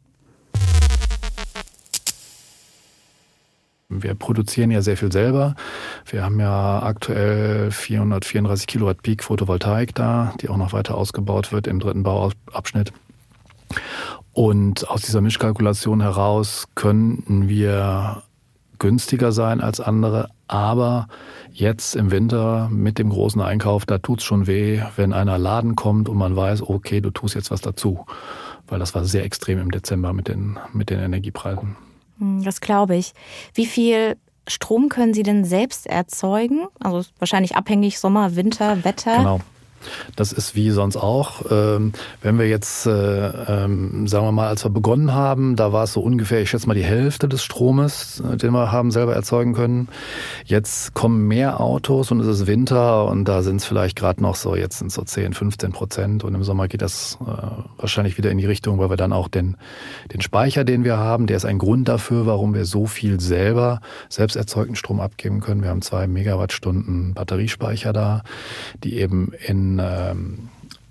Wir 3.91 4.13
produzieren 4.13 4.69
ja 4.69 4.83
sehr 4.83 4.97
viel 4.97 5.11
selber. 5.11 5.55
Wir 6.05 6.23
haben 6.23 6.39
ja 6.39 6.83
aktuell 6.83 7.71
434 7.71 8.67
Kilowatt 8.67 9.01
Peak 9.01 9.23
Photovoltaik 9.23 9.95
da, 9.95 10.35
die 10.39 10.49
auch 10.49 10.57
noch 10.57 10.73
weiter 10.73 10.95
ausgebaut 10.95 11.51
wird 11.51 11.65
im 11.65 11.79
dritten 11.79 12.03
Bauabschnitt. 12.03 12.93
Und 14.39 14.89
aus 14.89 15.01
dieser 15.01 15.19
Mischkalkulation 15.19 15.99
heraus 15.99 16.63
könnten 16.73 17.49
wir 17.49 18.23
günstiger 18.79 19.33
sein 19.33 19.59
als 19.59 19.81
andere, 19.81 20.29
aber 20.47 21.09
jetzt 21.51 21.93
im 21.93 22.09
Winter 22.09 22.69
mit 22.71 22.99
dem 22.99 23.09
großen 23.09 23.41
Einkauf, 23.41 23.85
da 23.85 23.97
tut's 23.97 24.23
schon 24.23 24.47
weh, 24.47 24.81
wenn 24.95 25.11
einer 25.11 25.37
Laden 25.37 25.75
kommt 25.75 26.07
und 26.07 26.15
man 26.15 26.37
weiß, 26.37 26.61
okay, 26.61 27.01
du 27.01 27.09
tust 27.09 27.35
jetzt 27.35 27.51
was 27.51 27.59
dazu. 27.59 28.05
Weil 28.65 28.79
das 28.79 28.95
war 28.95 29.03
sehr 29.03 29.25
extrem 29.25 29.59
im 29.59 29.71
Dezember 29.71 30.13
mit 30.13 30.29
den, 30.29 30.57
mit 30.71 30.89
den 30.89 31.01
Energiepreisen. 31.01 31.75
Hm, 32.19 32.41
das 32.41 32.61
glaube 32.61 32.95
ich. 32.95 33.11
Wie 33.53 33.65
viel 33.65 34.15
Strom 34.47 34.87
können 34.87 35.13
Sie 35.13 35.23
denn 35.23 35.43
selbst 35.43 35.85
erzeugen? 35.85 36.69
Also 36.79 37.09
wahrscheinlich 37.19 37.57
abhängig 37.57 37.99
Sommer, 37.99 38.37
Winter, 38.37 38.85
Wetter. 38.85 39.17
Genau. 39.17 39.41
Das 40.15 40.31
ist 40.31 40.55
wie 40.55 40.71
sonst 40.71 40.97
auch. 40.97 41.43
Ähm, 41.51 41.93
wenn 42.21 42.37
wir 42.37 42.47
jetzt, 42.47 42.85
äh, 42.85 43.29
ähm, 43.29 44.07
sagen 44.07 44.25
wir 44.25 44.31
mal, 44.31 44.47
als 44.47 44.63
wir 44.65 44.69
begonnen 44.69 45.13
haben, 45.13 45.55
da 45.55 45.73
war 45.73 45.83
es 45.83 45.93
so 45.93 46.01
ungefähr, 46.01 46.41
ich 46.41 46.49
schätze 46.49 46.67
mal, 46.67 46.73
die 46.73 46.83
Hälfte 46.83 47.27
des 47.27 47.43
Stromes, 47.43 48.21
äh, 48.21 48.37
den 48.37 48.51
wir 48.51 48.71
haben 48.71 48.91
selber 48.91 49.15
erzeugen 49.15 49.53
können. 49.53 49.87
Jetzt 50.45 50.93
kommen 50.93 51.27
mehr 51.27 51.59
Autos 51.59 52.11
und 52.11 52.19
es 52.19 52.27
ist 52.27 52.47
Winter 52.47 53.05
und 53.05 53.25
da 53.25 53.41
sind 53.41 53.57
es 53.57 53.65
vielleicht 53.65 53.95
gerade 53.95 54.21
noch 54.21 54.35
so, 54.35 54.55
jetzt 54.55 54.79
sind 54.79 54.87
es 54.87 54.95
so 54.95 55.03
10, 55.03 55.33
15 55.33 55.71
Prozent 55.71 56.23
und 56.23 56.33
im 56.33 56.43
Sommer 56.43 56.67
geht 56.67 56.81
das 56.81 57.17
äh, 57.21 57.31
wahrscheinlich 57.77 58.17
wieder 58.17 58.31
in 58.31 58.37
die 58.37 58.45
Richtung, 58.45 58.79
weil 58.79 58.89
wir 58.89 58.97
dann 58.97 59.13
auch 59.13 59.27
den, 59.27 59.57
den 60.13 60.21
Speicher, 60.21 60.63
den 60.63 60.83
wir 60.83 60.97
haben, 60.97 61.27
der 61.27 61.37
ist 61.37 61.45
ein 61.45 61.57
Grund 61.57 61.87
dafür, 61.87 62.25
warum 62.25 62.53
wir 62.53 62.65
so 62.65 62.85
viel 62.85 63.19
selber 63.19 63.81
selbst 64.09 64.35
erzeugten 64.35 64.75
Strom 64.75 64.99
abgeben 64.99 65.39
können. 65.41 65.61
Wir 65.61 65.69
haben 65.69 65.81
zwei 65.81 66.07
Megawattstunden 66.07 67.13
Batteriespeicher 67.13 67.93
da, 67.93 68.23
die 68.83 68.97
eben 68.97 69.31
in 69.45 69.68
in, 69.69 69.79
ähm, 69.81 70.49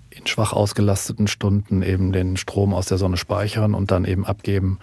in 0.09 0.25
schwach 0.27 0.53
ausgelasteten 0.53 1.27
Stunden 1.27 1.81
eben 1.81 2.11
den 2.11 2.37
Strom 2.37 2.73
aus 2.73 2.87
der 2.87 2.97
Sonne 2.97 3.17
speichern 3.17 3.73
und 3.73 3.91
dann 3.91 4.05
eben 4.05 4.25
abgeben, 4.25 4.79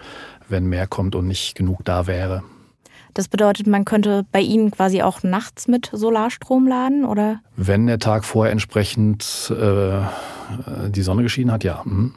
wenn 0.49 0.65
mehr 0.65 0.87
kommt 0.87 1.15
und 1.15 1.27
nicht 1.27 1.55
genug 1.55 1.83
da 1.83 2.07
wäre. 2.07 2.43
Das 3.13 3.27
bedeutet, 3.27 3.65
man 3.65 3.83
könnte 3.83 4.25
bei 4.31 4.41
Ihnen 4.41 4.69
quasi 4.69 5.01
auch 5.01 5.23
nachts 5.23 5.67
mit 5.67 5.89
Solarstrom 5.91 6.67
laden, 6.67 7.03
oder? 7.03 7.39
Wenn 7.55 7.87
der 7.87 7.97
Tag 7.97 8.23
vorher 8.25 8.51
entsprechend 8.51 9.51
äh, 9.51 10.01
die 10.89 11.01
Sonne 11.01 11.23
geschienen 11.23 11.51
hat, 11.51 11.63
ja. 11.63 11.81
Mhm. 11.83 12.13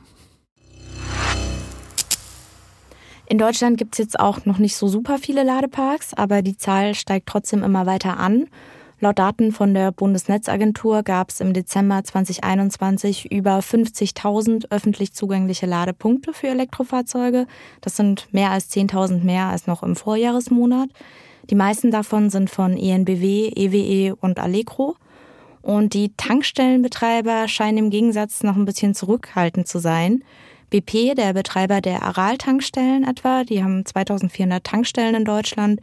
In 3.27 3.39
Deutschland 3.39 3.79
gibt 3.79 3.95
es 3.95 3.99
jetzt 3.99 4.21
auch 4.21 4.45
noch 4.45 4.59
nicht 4.59 4.77
so 4.77 4.89
super 4.89 5.17
viele 5.19 5.45
Ladeparks, 5.45 6.15
aber 6.15 6.43
die 6.43 6.57
Zahl 6.57 6.95
steigt 6.95 7.29
trotzdem 7.29 7.63
immer 7.63 7.87
weiter 7.87 8.19
an. 8.19 8.49
Laut 9.03 9.19
Daten 9.19 9.51
von 9.51 9.73
der 9.73 9.93
Bundesnetzagentur 9.93 11.03
gab 11.03 11.31
es 11.31 11.41
im 11.41 11.55
Dezember 11.55 12.05
2021 12.05 13.33
über 13.33 13.61
50.000 13.61 14.67
öffentlich 14.71 15.15
zugängliche 15.15 15.65
Ladepunkte 15.65 16.35
für 16.35 16.49
Elektrofahrzeuge. 16.49 17.47
Das 17.81 17.97
sind 17.97 18.29
mehr 18.33 18.51
als 18.51 18.71
10.000 18.71 19.25
mehr 19.25 19.47
als 19.47 19.67
noch 19.67 19.83
im 19.83 19.97
Vorjahresmonat. 19.97 20.91
Die 21.49 21.55
meisten 21.55 21.91
davon 21.91 22.29
sind 22.29 22.51
von 22.51 22.77
ENBW, 22.77 23.49
EWE 23.57 24.17
und 24.17 24.39
Allegro. 24.39 24.97
Und 25.63 25.95
die 25.95 26.13
Tankstellenbetreiber 26.19 27.49
scheinen 27.49 27.79
im 27.79 27.91
Gegensatz 27.91 28.43
noch 28.43 28.57
ein 28.57 28.67
bisschen 28.67 28.95
zurückhaltend 28.95 29.67
zu 29.67 29.79
sein. 29.79 30.23
BP, 30.69 31.15
der 31.15 31.33
Betreiber 31.33 31.81
der 31.81 32.03
Aral-Tankstellen 32.03 33.05
etwa, 33.05 33.45
die 33.45 33.65
haben 33.65 33.85
2400 33.85 34.63
Tankstellen 34.63 35.15
in 35.17 35.25
Deutschland, 35.25 35.81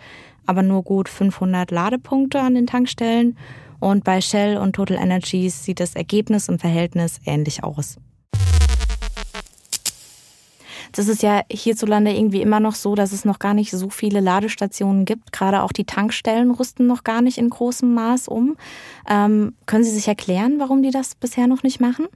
aber 0.48 0.64
nur 0.64 0.84
gut 0.84 1.10
500 1.10 1.70
Ladepunkte 1.72 2.40
an 2.42 2.56
den 2.56 2.66
Tankstellen. 2.68 3.38
Und 3.80 4.04
bei 4.04 4.22
Shell 4.22 4.58
und 4.58 4.76
Total 4.76 4.98
Energies 4.98 5.64
sieht 5.64 5.80
das 5.80 5.96
Ergebnis 5.96 6.50
im 6.50 6.58
Verhältnis 6.58 7.20
ähnlich 7.26 7.64
aus. 7.64 7.98
Jetzt 10.96 11.10
ist 11.10 11.22
ja 11.22 11.42
hierzulande 11.52 12.12
irgendwie 12.12 12.42
immer 12.42 12.60
noch 12.60 12.74
so, 12.74 12.96
dass 12.96 13.12
es 13.12 13.26
noch 13.26 13.40
gar 13.40 13.54
nicht 13.54 13.72
so 13.72 13.90
viele 13.90 14.20
Ladestationen 14.20 15.06
gibt. 15.06 15.32
Gerade 15.32 15.62
auch 15.62 15.72
die 15.72 15.84
Tankstellen 15.84 16.50
rüsten 16.50 16.88
noch 16.88 17.04
gar 17.04 17.22
nicht 17.22 17.38
in 17.38 17.50
großem 17.50 17.94
Maß 17.94 18.28
um. 18.28 18.58
Ähm, 19.08 19.54
können 19.66 19.84
Sie 19.84 19.92
sich 19.92 20.08
erklären, 20.08 20.56
warum 20.58 20.82
die 20.82 20.92
das 20.92 21.14
bisher 21.14 21.46
noch 21.46 21.62
nicht 21.62 21.80
machen? 21.80 22.08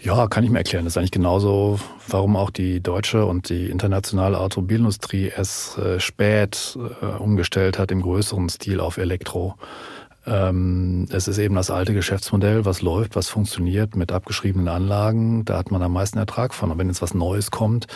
Ja, 0.00 0.28
kann 0.28 0.44
ich 0.44 0.50
mir 0.50 0.58
erklären. 0.58 0.84
Das 0.84 0.92
ist 0.92 0.98
eigentlich 0.98 1.10
genauso, 1.10 1.80
warum 2.06 2.36
auch 2.36 2.50
die 2.50 2.80
deutsche 2.80 3.26
und 3.26 3.48
die 3.48 3.68
internationale 3.68 4.38
Automobilindustrie 4.38 5.32
es 5.36 5.76
äh, 5.76 5.98
spät 5.98 6.78
äh, 7.02 7.04
umgestellt 7.04 7.80
hat 7.80 7.90
im 7.90 8.02
größeren 8.02 8.48
Stil 8.48 8.78
auf 8.78 8.96
Elektro. 8.96 9.56
Ähm, 10.24 11.06
es 11.10 11.26
ist 11.26 11.38
eben 11.38 11.56
das 11.56 11.72
alte 11.72 11.94
Geschäftsmodell, 11.94 12.64
was 12.64 12.80
läuft, 12.80 13.16
was 13.16 13.28
funktioniert 13.28 13.96
mit 13.96 14.12
abgeschriebenen 14.12 14.68
Anlagen. 14.68 15.44
Da 15.44 15.58
hat 15.58 15.72
man 15.72 15.82
am 15.82 15.94
meisten 15.94 16.18
Ertrag 16.18 16.54
von. 16.54 16.70
Und 16.70 16.78
wenn 16.78 16.86
jetzt 16.86 17.02
was 17.02 17.14
Neues 17.14 17.50
kommt, 17.50 17.88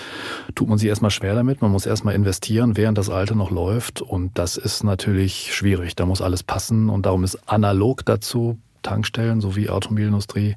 tut 0.57 0.69
man 0.69 0.79
sich 0.79 0.89
erstmal 0.89 1.13
schwer 1.13 1.37
damit. 1.37 1.63
Man 1.63 1.71
muss 1.71 1.87
erstmal 1.87 2.17
investieren, 2.17 2.77
während 2.77 2.99
das 2.99 3.11
alte 3.11 3.37
noch 3.37 3.53
läuft. 3.53 4.03
Und 4.03 4.37
das 4.39 4.57
ist 4.57 4.83
natürlich 4.83 5.55
schwierig. 5.55 5.95
Da 5.95 6.05
muss 6.05 6.21
alles 6.21 6.43
passen. 6.43 6.89
Und 6.89 7.07
darum 7.07 7.23
ist 7.23 7.39
analog 7.47 8.05
dazu 8.05 8.59
Tankstellen 8.83 9.41
sowie 9.41 9.69
Automobilindustrie 9.69 10.57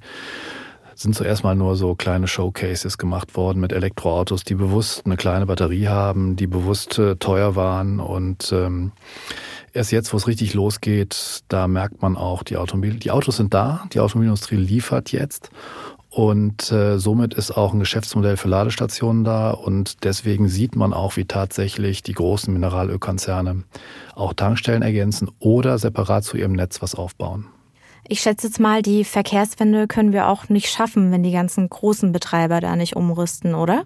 sind 0.96 1.14
zuerst 1.14 1.44
mal 1.44 1.56
nur 1.56 1.76
so 1.76 1.94
kleine 1.96 2.28
Showcases 2.28 2.98
gemacht 2.98 3.36
worden 3.36 3.60
mit 3.60 3.74
Elektroautos, 3.74 4.44
die 4.44 4.56
bewusst 4.56 5.06
eine 5.06 5.18
kleine 5.18 5.46
Batterie 5.46 5.88
haben, 5.88 6.36
die 6.36 6.48
bewusst 6.48 6.98
äh, 6.98 7.18
teuer 7.18 7.56
waren. 7.56 8.00
Und 8.00 8.52
ähm, 8.54 8.94
erst 9.74 9.92
jetzt, 9.92 10.14
wo 10.14 10.18
es 10.18 10.28
richtig 10.28 10.54
losgeht, 10.54 11.44
da 11.50 11.68
merkt 11.68 12.02
man 12.02 12.16
auch, 12.16 12.44
die 12.44 12.58
Automobil, 12.58 12.96
die 12.96 13.12
Autos 13.12 13.38
sind 13.38 13.54
da, 13.54 13.86
die 13.94 14.00
Automobilindustrie 14.00 14.56
liefert 14.56 15.12
jetzt. 15.12 15.50
Und 16.10 16.72
äh, 16.72 16.98
somit 16.98 17.34
ist 17.34 17.52
auch 17.52 17.74
ein 17.74 17.80
Geschäftsmodell 17.82 18.38
für 18.38 18.48
Ladestationen 18.48 19.26
da. 19.26 19.52
Und 19.52 20.06
deswegen 20.06 20.48
sieht 20.48 20.78
man 20.78 20.94
auch, 20.94 21.18
wie 21.18 21.26
tatsächlich 21.26 22.04
die 22.04 22.14
großen 22.14 22.54
Mineralölkonzerne 22.54 23.64
auch 24.16 24.34
Tankstellen 24.34 24.82
ergänzen 24.82 25.30
oder 25.40 25.78
separat 25.78 26.24
zu 26.24 26.38
ihrem 26.38 26.54
Netz 26.54 26.82
was 26.82 26.96
aufbauen. 26.96 27.48
Ich 28.08 28.22
schätze 28.22 28.48
jetzt 28.48 28.60
mal, 28.60 28.82
die 28.82 29.04
Verkehrswende 29.04 29.88
können 29.88 30.14
wir 30.14 30.28
auch 30.28 30.50
nicht 30.50 30.70
schaffen, 30.70 31.12
wenn 31.12 31.24
die 31.24 31.32
ganzen 31.32 31.68
großen 31.70 32.12
Betreiber 32.12 32.62
da 32.62 32.76
nicht 32.76 32.96
umrüsten, 32.96 33.56
oder? 33.56 33.84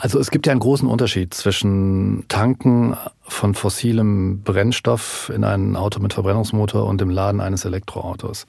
Also 0.00 0.18
es 0.18 0.30
gibt 0.30 0.46
ja 0.46 0.50
einen 0.50 0.60
großen 0.60 0.86
Unterschied 0.86 1.32
zwischen 1.32 2.24
Tanken 2.28 2.96
von 3.22 3.54
fossilem 3.54 4.42
Brennstoff 4.42 5.32
in 5.34 5.44
ein 5.44 5.76
Auto 5.76 6.00
mit 6.00 6.12
Verbrennungsmotor 6.12 6.84
und 6.84 7.00
dem 7.00 7.10
Laden 7.10 7.40
eines 7.40 7.64
Elektroautos. 7.64 8.46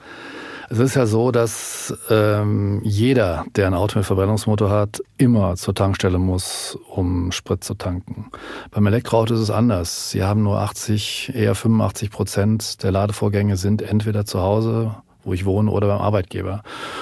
Es 0.69 0.79
ist 0.79 0.95
ja 0.95 1.05
so, 1.05 1.31
dass 1.31 1.93
ähm, 2.09 2.81
jeder, 2.83 3.45
der 3.55 3.67
ein 3.67 3.73
Auto 3.73 3.99
mit 3.99 4.05
Verbrennungsmotor 4.05 4.69
hat, 4.69 5.01
immer 5.17 5.55
zur 5.55 5.75
Tankstelle 5.75 6.17
muss, 6.17 6.77
um 6.89 7.31
Sprit 7.31 7.63
zu 7.63 7.75
tanken. 7.75 8.31
Beim 8.71 8.87
Elektroauto 8.87 9.33
ist 9.33 9.41
es 9.41 9.51
anders. 9.51 10.11
Sie 10.11 10.23
haben 10.23 10.43
nur 10.43 10.59
80, 10.59 11.33
eher 11.35 11.55
85 11.55 12.09
Prozent 12.09 12.83
der 12.83 12.91
Ladevorgänge 12.91 13.57
sind 13.57 13.81
entweder 13.81 14.25
zu 14.25 14.41
Hause 14.41 14.95
wo 15.25 15.33
ich 15.33 15.43
wohne 15.43 15.71
oder 15.71 15.87
beim 15.87 16.01
Arbeitgeber. 16.01 16.61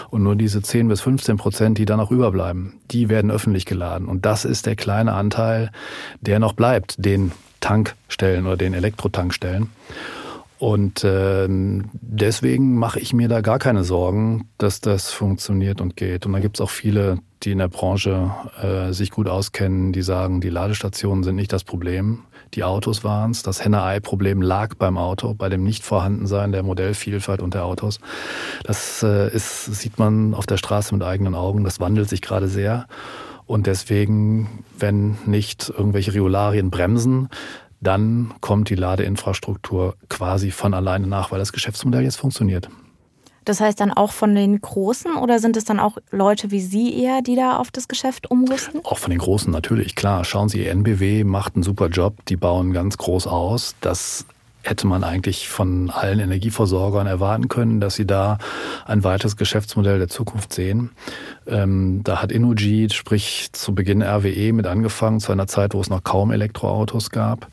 Und 0.09 0.23
nur 0.23 0.35
diese 0.35 0.61
10 0.61 0.87
bis 0.87 1.01
15 1.01 1.37
Prozent, 1.37 1.77
die 1.77 1.85
dann 1.85 1.97
noch 1.97 2.09
überbleiben, 2.09 2.79
die 2.89 3.09
werden 3.09 3.29
öffentlich 3.29 3.65
geladen. 3.65 4.07
Und 4.07 4.25
das 4.25 4.45
ist 4.45 4.65
der 4.65 4.75
kleine 4.75 5.13
Anteil, 5.13 5.71
der 6.21 6.39
noch 6.39 6.53
bleibt, 6.53 6.95
den 6.97 7.33
Tankstellen 7.59 8.47
oder 8.47 8.57
den 8.57 8.73
Elektrotankstellen. 8.73 9.69
Und 10.63 11.03
äh, 11.03 11.45
deswegen 11.49 12.77
mache 12.77 12.97
ich 13.01 13.11
mir 13.11 13.27
da 13.27 13.41
gar 13.41 13.59
keine 13.59 13.83
Sorgen, 13.83 14.47
dass 14.57 14.79
das 14.79 15.11
funktioniert 15.11 15.81
und 15.81 15.97
geht. 15.97 16.25
Und 16.25 16.31
da 16.31 16.39
gibt 16.39 16.55
es 16.55 16.61
auch 16.61 16.69
viele, 16.69 17.19
die 17.43 17.51
in 17.51 17.57
der 17.57 17.67
Branche 17.67 18.31
äh, 18.61 18.93
sich 18.93 19.11
gut 19.11 19.27
auskennen, 19.27 19.91
die 19.91 20.01
sagen, 20.01 20.39
die 20.39 20.47
Ladestationen 20.47 21.25
sind 21.25 21.35
nicht 21.35 21.51
das 21.51 21.65
Problem 21.65 22.23
die 22.53 22.63
Autos 22.63 23.03
waren 23.03 23.31
es. 23.31 23.43
Das 23.43 23.63
Henne-Ei-Problem 23.63 24.41
lag 24.41 24.75
beim 24.75 24.97
Auto, 24.97 25.33
bei 25.33 25.49
dem 25.49 25.63
Nichtvorhandensein 25.63 26.51
der 26.51 26.63
Modellvielfalt 26.63 27.41
und 27.41 27.53
der 27.53 27.65
Autos. 27.65 27.99
Das 28.63 29.03
äh, 29.03 29.33
ist, 29.33 29.65
sieht 29.65 29.99
man 29.99 30.33
auf 30.33 30.45
der 30.45 30.57
Straße 30.57 30.93
mit 30.93 31.03
eigenen 31.03 31.35
Augen. 31.35 31.63
Das 31.63 31.79
wandelt 31.79 32.09
sich 32.09 32.21
gerade 32.21 32.47
sehr. 32.47 32.87
Und 33.45 33.67
deswegen, 33.67 34.63
wenn 34.77 35.17
nicht 35.25 35.69
irgendwelche 35.69 36.13
Regularien 36.13 36.69
bremsen, 36.69 37.29
dann 37.83 38.33
kommt 38.41 38.69
die 38.69 38.75
Ladeinfrastruktur 38.75 39.95
quasi 40.09 40.51
von 40.51 40.73
alleine 40.73 41.07
nach, 41.07 41.31
weil 41.31 41.39
das 41.39 41.53
Geschäftsmodell 41.53 42.03
jetzt 42.03 42.17
funktioniert. 42.17 42.69
Das 43.45 43.59
heißt 43.59 43.79
dann 43.79 43.91
auch 43.91 44.11
von 44.11 44.35
den 44.35 44.61
Großen 44.61 45.15
oder 45.17 45.39
sind 45.39 45.57
es 45.57 45.65
dann 45.65 45.79
auch 45.79 45.97
Leute 46.11 46.51
wie 46.51 46.61
Sie 46.61 46.97
eher, 46.97 47.21
die 47.21 47.35
da 47.35 47.57
auf 47.57 47.71
das 47.71 47.87
Geschäft 47.87 48.31
umrüsten? 48.31 48.81
Auch 48.85 48.97
von 48.97 49.09
den 49.09 49.19
Großen 49.19 49.51
natürlich, 49.51 49.95
klar. 49.95 50.23
Schauen 50.23 50.47
Sie, 50.47 50.65
NBW 50.65 51.23
macht 51.25 51.55
einen 51.55 51.63
super 51.63 51.87
Job, 51.87 52.25
die 52.27 52.37
bauen 52.37 52.71
ganz 52.71 52.97
groß 52.97 53.27
aus. 53.27 53.75
Das 53.81 54.25
hätte 54.63 54.87
man 54.87 55.03
eigentlich 55.03 55.49
von 55.49 55.89
allen 55.89 56.19
Energieversorgern 56.19 57.05
erwarten 57.05 57.49
können, 57.49 57.79
dass 57.79 57.95
sie 57.95 58.07
da 58.07 58.37
ein 58.85 59.03
weiteres 59.03 59.35
Geschäftsmodell 59.35 59.99
der 59.99 60.07
Zukunft 60.07 60.53
sehen. 60.53 60.91
Ähm, 61.45 62.01
da 62.03 62.21
hat 62.21 62.31
Innogy, 62.31 62.87
sprich 62.89 63.49
zu 63.51 63.75
Beginn 63.75 64.01
RWE, 64.01 64.53
mit 64.53 64.65
angefangen, 64.65 65.19
zu 65.19 65.31
einer 65.31 65.47
Zeit, 65.47 65.73
wo 65.73 65.81
es 65.81 65.89
noch 65.89 66.03
kaum 66.03 66.31
Elektroautos 66.31 67.09
gab. 67.09 67.47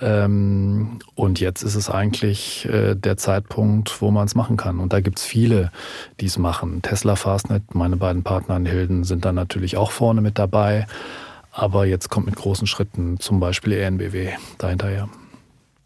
Ähm, 0.00 0.98
und 1.14 1.40
jetzt 1.40 1.62
ist 1.62 1.74
es 1.74 1.90
eigentlich 1.90 2.66
äh, 2.68 2.94
der 2.94 3.16
Zeitpunkt, 3.16 4.00
wo 4.00 4.10
man 4.10 4.26
es 4.26 4.34
machen 4.34 4.56
kann. 4.56 4.80
Und 4.80 4.92
da 4.92 5.00
gibt 5.00 5.18
es 5.18 5.24
viele, 5.24 5.70
die 6.20 6.26
es 6.26 6.38
machen. 6.38 6.82
Tesla 6.82 7.16
Fastnet, 7.16 7.74
meine 7.74 7.96
beiden 7.96 8.22
Partner 8.22 8.56
in 8.56 8.66
Hilden, 8.66 9.04
sind 9.04 9.24
dann 9.24 9.34
natürlich 9.34 9.76
auch 9.76 9.90
vorne 9.90 10.20
mit 10.20 10.38
dabei. 10.38 10.86
Aber 11.52 11.84
jetzt 11.84 12.08
kommt 12.08 12.26
mit 12.26 12.36
großen 12.36 12.66
Schritten 12.66 13.18
zum 13.20 13.40
Beispiel 13.40 13.72
ENBW 13.72 14.30
dahinterher. 14.58 15.08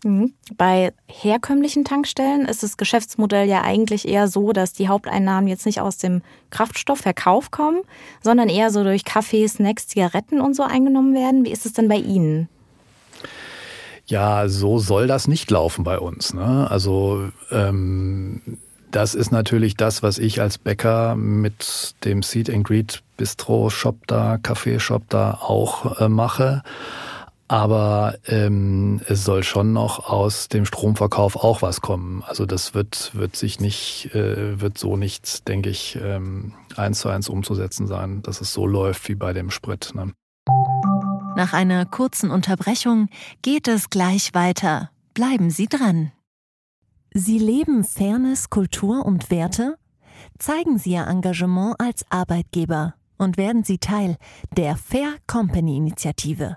Mhm. 0.05 0.35
Bei 0.57 0.93
herkömmlichen 1.07 1.85
Tankstellen 1.85 2.47
ist 2.47 2.62
das 2.62 2.77
Geschäftsmodell 2.77 3.49
ja 3.49 3.62
eigentlich 3.62 4.07
eher 4.07 4.29
so, 4.29 4.53
dass 4.53 4.75
die 4.75 4.88
Haupteinnahmen 4.88 5.49
jetzt 5.49 5.64
nicht 5.64 5.81
aus 5.81 5.97
dem 5.97 6.21
Kraftstoffverkauf 6.51 7.51
kommen, 7.51 7.81
sondern 8.23 8.51
eher 8.51 8.71
so 8.71 8.85
durch 8.85 9.05
Kaffee, 9.05 9.49
Snacks, 9.49 9.88
Zigaretten 9.88 10.43
und 10.43 10.55
so 10.55 10.62
eingenommen 10.62 11.14
werden. 11.14 11.47
Wie 11.47 11.51
ist 11.51 11.64
es 11.64 11.73
denn 11.73 11.88
bei 11.88 11.97
Ihnen? 11.97 12.49
Ja, 14.07 14.47
so 14.49 14.79
soll 14.79 15.07
das 15.07 15.27
nicht 15.27 15.51
laufen 15.51 15.85
bei 15.85 15.99
uns. 15.99 16.35
Ne? 16.35 16.71
Also 16.71 17.31
ähm, 17.51 18.43
das 18.90 19.14
ist 19.14 19.33
natürlich 19.33 19.75
das, 19.77 20.03
was 20.03 20.19
ich 20.19 20.43
als 20.43 20.59
Bäcker 20.59 21.17
mit 21.17 21.95
dem 22.05 22.23
Seed 22.23 22.51
and 22.51 22.64
Greet 22.64 23.03
Bistro 23.17 23.71
Shop 23.71 23.97
da, 24.07 24.35
Café 24.35 24.79
Shop 24.79 25.03
da 25.09 25.38
auch 25.40 25.99
äh, 26.01 26.11
mache. 26.11 26.62
Aber 27.55 28.19
ähm, 28.27 29.01
es 29.07 29.23
soll 29.23 29.45
schon 29.45 29.73
noch 29.73 30.11
aus 30.11 30.49
dem 30.49 30.64
Stromverkauf 30.64 31.37
auch 31.37 31.62
was 31.62 31.81
kommen. 31.81 32.25
Also 32.27 32.47
das 32.47 32.75
wird, 32.75 33.12
wird 33.14 33.37
sich 33.37 33.61
nicht, 33.61 34.12
äh, 34.12 34.61
wird 34.61 34.77
so 34.77 34.97
nicht, 34.97 35.47
denke 35.47 35.71
ich, 35.71 35.97
ähm, 36.03 36.55
eins 36.75 36.99
zu 36.99 37.11
eins 37.11 37.29
umzusetzen 37.29 37.87
sein, 37.87 38.23
dass 38.23 38.40
es 38.40 38.53
so 38.53 38.67
läuft 38.67 39.09
wie 39.09 39.14
bei 39.14 39.33
dem 39.33 39.53
Sprit. 39.53 39.93
Ne? 39.95 40.12
Nach 41.37 41.53
einer 41.53 41.87
kurzen 41.87 42.33
Unterbrechung 42.33 43.09
geht 43.43 43.69
es 43.69 43.88
gleich 43.88 44.35
weiter. 44.35 44.90
Bleiben 45.14 45.51
Sie 45.51 45.69
dran. 45.69 46.11
Sie 47.12 47.38
leben 47.38 47.85
Fairness, 47.85 48.51
Kultur 48.51 49.07
und 49.07 49.31
Werte? 49.31 49.77
Zeigen 50.40 50.77
Sie 50.77 50.95
Ihr 50.95 51.07
Engagement 51.07 51.77
als 51.79 52.05
Arbeitgeber 52.11 52.95
und 53.17 53.37
werden 53.37 53.62
Sie 53.62 53.79
Teil 53.79 54.17
der 54.57 54.75
Fair 54.75 55.14
Company 55.29 55.77
Initiative. 55.77 56.57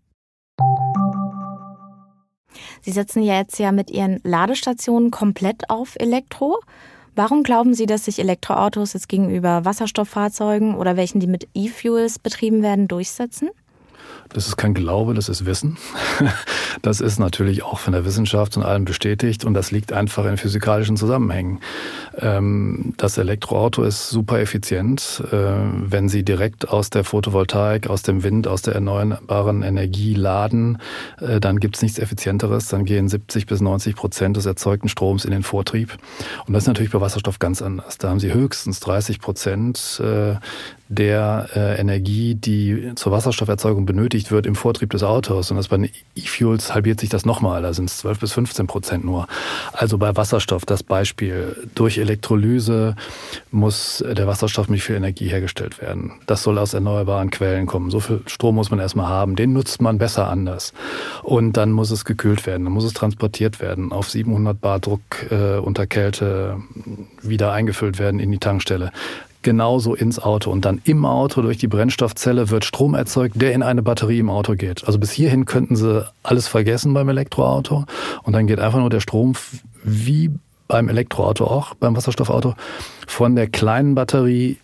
Sie 2.81 2.91
setzen 2.91 3.23
ja 3.23 3.37
jetzt 3.37 3.59
ja 3.59 3.71
mit 3.71 3.91
Ihren 3.91 4.19
Ladestationen 4.23 5.11
komplett 5.11 5.69
auf 5.69 5.95
Elektro. 5.99 6.59
Warum 7.15 7.43
glauben 7.43 7.73
Sie, 7.73 7.85
dass 7.85 8.05
sich 8.05 8.19
Elektroautos 8.19 8.93
jetzt 8.93 9.09
gegenüber 9.09 9.65
Wasserstofffahrzeugen 9.65 10.75
oder 10.75 10.95
welchen, 10.95 11.19
die 11.19 11.27
mit 11.27 11.47
E-Fuels 11.53 12.19
betrieben 12.19 12.63
werden, 12.63 12.87
durchsetzen? 12.87 13.49
Das 14.33 14.47
ist 14.47 14.55
kein 14.55 14.73
Glaube, 14.73 15.13
das 15.13 15.29
ist 15.29 15.45
Wissen. 15.45 15.77
Das 16.81 17.01
ist 17.01 17.19
natürlich 17.19 17.63
auch 17.63 17.79
von 17.79 17.93
der 17.93 18.05
Wissenschaft 18.05 18.57
und 18.57 18.63
allem 18.63 18.85
bestätigt 18.85 19.45
und 19.45 19.53
das 19.53 19.71
liegt 19.71 19.93
einfach 19.93 20.25
in 20.25 20.37
physikalischen 20.37 20.97
Zusammenhängen. 20.97 21.59
Ähm, 22.17 22.93
das 22.97 23.17
Elektroauto 23.17 23.83
ist 23.83 24.09
super 24.09 24.39
effizient. 24.39 25.23
Äh, 25.31 25.35
wenn 25.35 26.09
Sie 26.09 26.23
direkt 26.23 26.69
aus 26.69 26.89
der 26.89 27.03
Photovoltaik, 27.03 27.87
aus 27.87 28.01
dem 28.03 28.23
Wind, 28.23 28.47
aus 28.47 28.61
der 28.61 28.73
erneuerbaren 28.75 29.63
Energie 29.63 30.13
laden, 30.13 30.79
äh, 31.19 31.39
dann 31.39 31.59
gibt 31.59 31.75
es 31.75 31.81
nichts 31.81 31.99
Effizienteres. 31.99 32.67
Dann 32.69 32.85
gehen 32.85 33.09
70 33.09 33.45
bis 33.45 33.61
90 33.61 33.95
Prozent 33.95 34.37
des 34.37 34.45
erzeugten 34.45 34.89
Stroms 34.89 35.25
in 35.25 35.31
den 35.31 35.43
Vortrieb. 35.43 35.97
Und 36.47 36.53
das 36.53 36.63
ist 36.63 36.67
natürlich 36.67 36.91
bei 36.91 37.01
Wasserstoff 37.01 37.39
ganz 37.39 37.61
anders. 37.61 37.97
Da 37.97 38.09
haben 38.09 38.19
Sie 38.19 38.33
höchstens 38.33 38.79
30 38.79 39.19
Prozent 39.19 40.01
äh, 40.03 40.35
der 40.89 41.47
Energie, 41.55 42.35
die 42.35 42.91
zur 42.95 43.13
Wasserstofferzeugung 43.13 43.85
benötigt 43.91 44.31
wird 44.31 44.45
im 44.45 44.55
Vortrieb 44.55 44.91
des 44.91 45.03
Autos. 45.03 45.51
Und 45.51 45.57
das 45.57 45.67
bei 45.67 45.77
den 45.77 45.89
E-Fuels 46.15 46.73
halbiert 46.73 47.01
sich 47.01 47.09
das 47.09 47.25
nochmal. 47.25 47.61
Da 47.61 47.73
sind 47.73 47.89
es 47.89 47.97
12 47.97 48.19
bis 48.19 48.31
15 48.31 48.67
Prozent 48.67 49.03
nur. 49.03 49.27
Also 49.73 49.97
bei 49.97 50.15
Wasserstoff 50.15 50.65
das 50.65 50.81
Beispiel. 50.81 51.69
Durch 51.75 51.97
Elektrolyse 51.97 52.95
muss 53.51 54.03
der 54.07 54.27
Wasserstoff 54.27 54.69
mit 54.69 54.81
viel 54.81 54.95
Energie 54.95 55.27
hergestellt 55.27 55.81
werden. 55.81 56.13
Das 56.25 56.43
soll 56.43 56.57
aus 56.57 56.73
erneuerbaren 56.73 57.31
Quellen 57.31 57.65
kommen. 57.65 57.91
So 57.91 57.99
viel 57.99 58.21
Strom 58.27 58.55
muss 58.55 58.71
man 58.71 58.79
erstmal 58.79 59.07
haben. 59.07 59.35
Den 59.35 59.51
nutzt 59.51 59.81
man 59.81 59.97
besser 59.97 60.29
anders. 60.29 60.73
Und 61.23 61.57
dann 61.57 61.71
muss 61.71 61.91
es 61.91 62.05
gekühlt 62.05 62.45
werden. 62.45 62.63
Dann 62.63 62.73
muss 62.73 62.85
es 62.85 62.93
transportiert 62.93 63.59
werden. 63.59 63.91
Auf 63.91 64.09
700 64.09 64.59
Bar 64.59 64.79
Druck 64.79 65.01
äh, 65.29 65.57
unter 65.57 65.85
Kälte 65.85 66.61
wieder 67.21 67.51
eingefüllt 67.51 67.99
werden 67.99 68.21
in 68.21 68.31
die 68.31 68.39
Tankstelle 68.39 68.91
genauso 69.41 69.95
ins 69.95 70.19
Auto. 70.19 70.51
Und 70.51 70.65
dann 70.65 70.81
im 70.83 71.05
Auto 71.05 71.41
durch 71.41 71.57
die 71.57 71.67
Brennstoffzelle 71.67 72.49
wird 72.49 72.65
Strom 72.65 72.93
erzeugt, 72.95 73.41
der 73.41 73.53
in 73.53 73.63
eine 73.63 73.81
Batterie 73.81 74.19
im 74.19 74.29
Auto 74.29 74.55
geht. 74.55 74.85
Also 74.85 74.99
bis 74.99 75.11
hierhin 75.11 75.45
könnten 75.45 75.75
Sie 75.75 76.05
alles 76.23 76.47
vergessen 76.47 76.93
beim 76.93 77.09
Elektroauto. 77.09 77.85
Und 78.23 78.33
dann 78.33 78.47
geht 78.47 78.59
einfach 78.59 78.79
nur 78.79 78.89
der 78.89 78.99
Strom 78.99 79.33
wie 79.83 80.31
beim 80.67 80.87
Elektroauto 80.87 81.45
auch, 81.45 81.73
beim 81.75 81.95
Wasserstoffauto, 81.95 82.55
von 83.07 83.35
der 83.35 83.47
kleinen 83.47 83.93
Batterie 83.95 84.57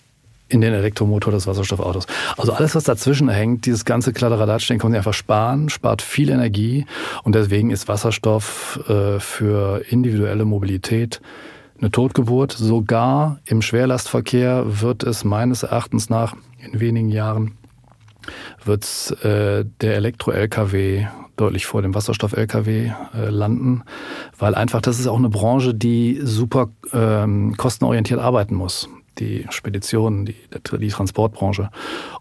in 0.50 0.62
den 0.62 0.74
Elektromotor 0.74 1.34
des 1.34 1.48
Wasserstoffautos. 1.48 2.06
Also 2.38 2.54
alles, 2.54 2.76
was 2.76 2.86
dazwischen 2.86 3.30
hängt, 3.30 3.66
dieses 3.66 3.84
ganze 3.84 4.13
Kladderadatsch, 4.13 4.70
den 4.70 4.80
können 4.80 4.94
Sie 4.94 4.98
einfach 4.98 5.13
sparen, 5.13 5.70
spart 5.70 6.02
viel 6.02 6.30
Energie 6.30 6.86
und 7.24 7.36
deswegen 7.36 7.70
ist 7.70 7.88
Wasserstoff 7.88 8.80
äh, 8.88 9.20
für 9.20 9.82
individuelle 9.90 10.46
Mobilität 10.46 11.20
eine 11.80 11.92
Totgeburt. 11.92 12.52
Sogar 12.52 13.40
im 13.46 13.62
Schwerlastverkehr 13.62 14.82
wird 14.82 15.04
es 15.04 15.24
meines 15.24 15.63
Erachtens 15.63 16.10
nach 16.10 16.36
in 16.60 16.80
wenigen 16.80 17.10
Jahren 17.10 17.58
wird 18.66 18.86
äh, 19.24 19.66
der 19.82 19.96
Elektro-LKW 19.96 21.08
deutlich 21.38 21.66
vor 21.66 21.82
dem 21.82 21.94
Wasserstoff-LKW 21.96 22.92
äh, 23.13 23.30
landen, 23.30 23.84
weil 24.38 24.56
einfach 24.56 24.82
das 24.82 25.00
ist 25.00 25.08
auch 25.08 25.18
eine 25.18 25.30
Branche, 25.30 25.74
die 25.74 26.20
super 26.24 26.70
ähm, 26.94 27.56
kostenorientiert 27.58 28.20
arbeiten 28.20 28.56
muss. 28.56 28.90
Die 29.20 29.46
Speditionen, 29.50 30.26
die, 30.26 30.36
die 30.80 30.88
Transportbranche. 30.90 31.70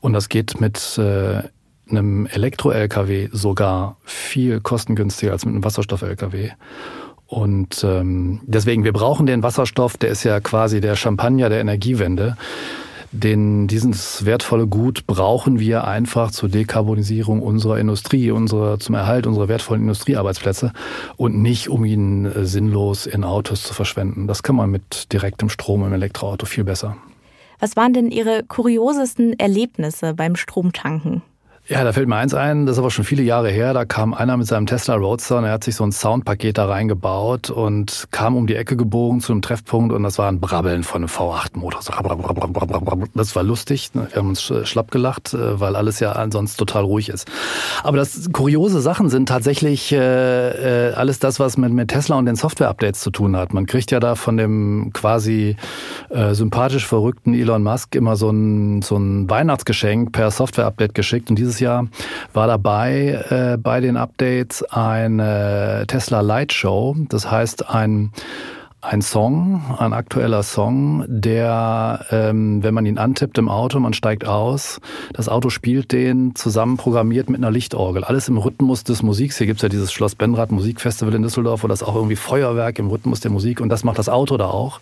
Und 0.01 0.13
das 0.13 0.29
geht 0.29 0.61
mit 0.61 0.99
äh, 0.99 1.43
einem 1.91 2.27
Elektro-LKW 2.27 3.29
sogar 3.33 3.97
viel 4.05 4.61
kostengünstiger 4.61 5.33
als 5.33 5.45
mit 5.45 5.55
einem 5.55 5.65
Wasserstoff-LKW. 5.65 6.51
Und 7.27 7.83
ähm, 7.85 8.41
deswegen, 8.45 8.85
wir 8.85 8.93
brauchen 8.93 9.27
den 9.27 9.43
Wasserstoff, 9.43 9.97
der 9.97 10.11
ist 10.11 10.25
ja 10.25 10.41
quasi 10.41 10.81
der 10.81 10.95
Champagner 10.95 11.49
der 11.49 11.61
Energiewende. 11.61 12.37
Den, 13.13 13.67
dieses 13.67 14.27
wertvolle 14.27 14.67
Gut 14.67 15.07
brauchen 15.07 15.59
wir 15.59 15.87
einfach 15.87 16.31
zur 16.33 16.49
Dekarbonisierung 16.49 17.41
unserer 17.41 17.79
Industrie, 17.79 18.31
unserer, 18.31 18.79
zum 18.79 18.95
Erhalt 18.95 19.27
unserer 19.27 19.49
wertvollen 19.49 19.83
Industriearbeitsplätze 19.83 20.73
und 21.17 21.41
nicht, 21.41 21.69
um 21.69 21.85
ihn 21.85 22.27
äh, 22.27 22.45
sinnlos 22.45 23.07
in 23.07 23.25
Autos 23.25 23.63
zu 23.63 23.75
verschwenden. 23.75 24.27
Das 24.27 24.43
kann 24.43 24.57
man 24.57 24.71
mit 24.71 25.13
direktem 25.13 25.49
Strom 25.49 25.85
im 25.85 25.93
Elektroauto 25.93 26.47
viel 26.47 26.65
besser. 26.65 26.97
Was 27.59 27.75
waren 27.75 27.95
denn 27.95 28.11
Ihre 28.11 28.43
kuriosesten 28.45 29.39
Erlebnisse 29.39 30.13
beim 30.13 30.37
Stromtanken? 30.37 31.23
Ja, 31.69 31.83
da 31.83 31.93
fällt 31.93 32.07
mir 32.07 32.15
eins 32.15 32.33
ein, 32.33 32.65
das 32.65 32.77
ist 32.77 32.79
aber 32.79 32.93
schon 32.93 33.05
viele 33.05 33.25
Jahre 33.25 33.51
her. 33.51 33.75
Da 33.75 33.85
kam 33.85 34.15
einer 34.15 34.37
mit 34.37 34.47
seinem 34.47 34.67
Tesla 34.67 34.95
Roadster 34.95 35.39
und 35.39 35.45
er 35.45 35.51
hat 35.51 35.65
sich 35.65 35.75
so 35.75 35.83
ein 35.83 35.91
Soundpaket 35.91 36.59
da 36.59 36.67
reingebaut 36.67 37.51
und 37.51 38.07
kam 38.13 38.37
um 38.37 38.47
die 38.47 38.55
Ecke 38.55 38.77
gebogen 38.77 39.21
zu 39.21 39.33
einem 39.33 39.43
Treffpunkt 39.43 39.93
und 39.93 40.05
das 40.05 40.17
war 40.17 40.29
ein 40.29 40.39
Brabbeln 40.39 40.85
von 40.85 41.03
einem 41.03 41.09
V8-Motor. 41.09 41.81
Das 43.15 43.35
war 43.35 43.43
lustig. 43.43 43.93
Ne? 43.95 44.07
Wir 44.13 44.19
haben 44.19 44.29
uns 44.29 44.53
schlapp 44.63 44.93
gelacht, 44.93 45.35
äh, 45.35 45.59
weil 45.59 45.75
alles 45.75 45.99
ja 45.99 46.13
ansonsten 46.13 46.57
total 46.57 46.85
ruhig 46.85 47.09
ist. 47.09 47.29
Aber 47.83 47.97
das 47.97 48.29
kuriose 48.33 48.81
Sachen 48.81 49.11
sind 49.11 49.29
tatsächlich 49.29 49.91
äh, 49.91 50.91
äh, 50.91 50.95
alles 50.95 51.19
das, 51.19 51.41
was 51.41 51.57
mit, 51.57 51.89
Tesla 51.89 52.15
und 52.17 52.27
den 52.27 52.37
Software-Updates 52.37 53.01
zu 53.01 53.11
tun 53.11 53.37
hat. 53.37 53.53
Man 53.53 53.67
kriegt 53.67 53.91
ja 53.91 53.99
da 53.99 54.15
von 54.15 54.37
dem 54.37 54.93
quasi 54.93 55.57
sympathisch 56.31 56.87
verrückten 56.87 57.35
Elon 57.35 57.65
Musk 57.65 57.95
immer 57.97 58.15
so 58.15 58.31
ein, 58.31 58.83
so 58.83 58.97
ein 58.97 59.29
Weihnachtsgeschenk 59.29 60.13
per 60.13 60.31
Software-Update 60.31 60.95
geschickt 60.95 61.31
und 61.31 61.37
dieses 61.37 61.56
dieses 61.57 61.61
Jahr 61.61 61.89
war 62.33 62.47
dabei 62.47 63.25
äh, 63.31 63.57
bei 63.57 63.81
den 63.81 63.97
Updates 63.97 64.63
eine 64.63 65.85
Tesla 65.87 66.21
Light 66.21 66.53
Show. 66.53 66.95
Das 67.09 67.31
heißt 67.31 67.71
ein 67.71 68.13
ein 68.83 69.03
Song, 69.03 69.63
ein 69.79 69.93
aktueller 69.93 70.45
Song, 70.45 71.05
der, 71.09 72.07
ähm, 72.13 72.63
wenn 72.63 72.73
man 72.73 72.87
ihn 72.87 72.99
antippt 72.99 73.37
im 73.37 73.49
Auto, 73.49 73.81
man 73.81 73.95
steigt 73.95 74.25
aus, 74.25 74.81
das 75.13 75.29
Auto 75.29 75.51
spielt 75.51 75.91
den 75.91 76.37
zusammen 76.37 76.77
programmiert 76.77 77.29
mit 77.29 77.41
einer 77.41 77.51
Lichtorgel. 77.51 78.05
Alles 78.05 78.29
im 78.29 78.39
Rhythmus 78.39 78.85
des 78.85 79.03
Musiks. 79.03 79.39
Hier 79.39 79.49
gibt's 79.49 79.63
ja 79.63 79.69
dieses 79.69 79.93
Schloss 79.93 80.15
Benrad 80.15 80.53
Musikfestival 80.53 81.15
in 81.15 81.23
Düsseldorf, 81.23 81.65
wo 81.65 81.69
das 81.69 81.83
auch 81.83 81.97
irgendwie 81.97 82.15
Feuerwerk 82.15 82.79
im 82.79 82.89
Rhythmus 82.89 83.19
der 83.19 83.33
Musik 83.33 83.61
und 83.61 83.71
das 83.71 83.83
macht 83.83 83.99
das 83.99 84.09
Auto 84.09 84.37
da 84.37 84.47
auch 84.47 84.79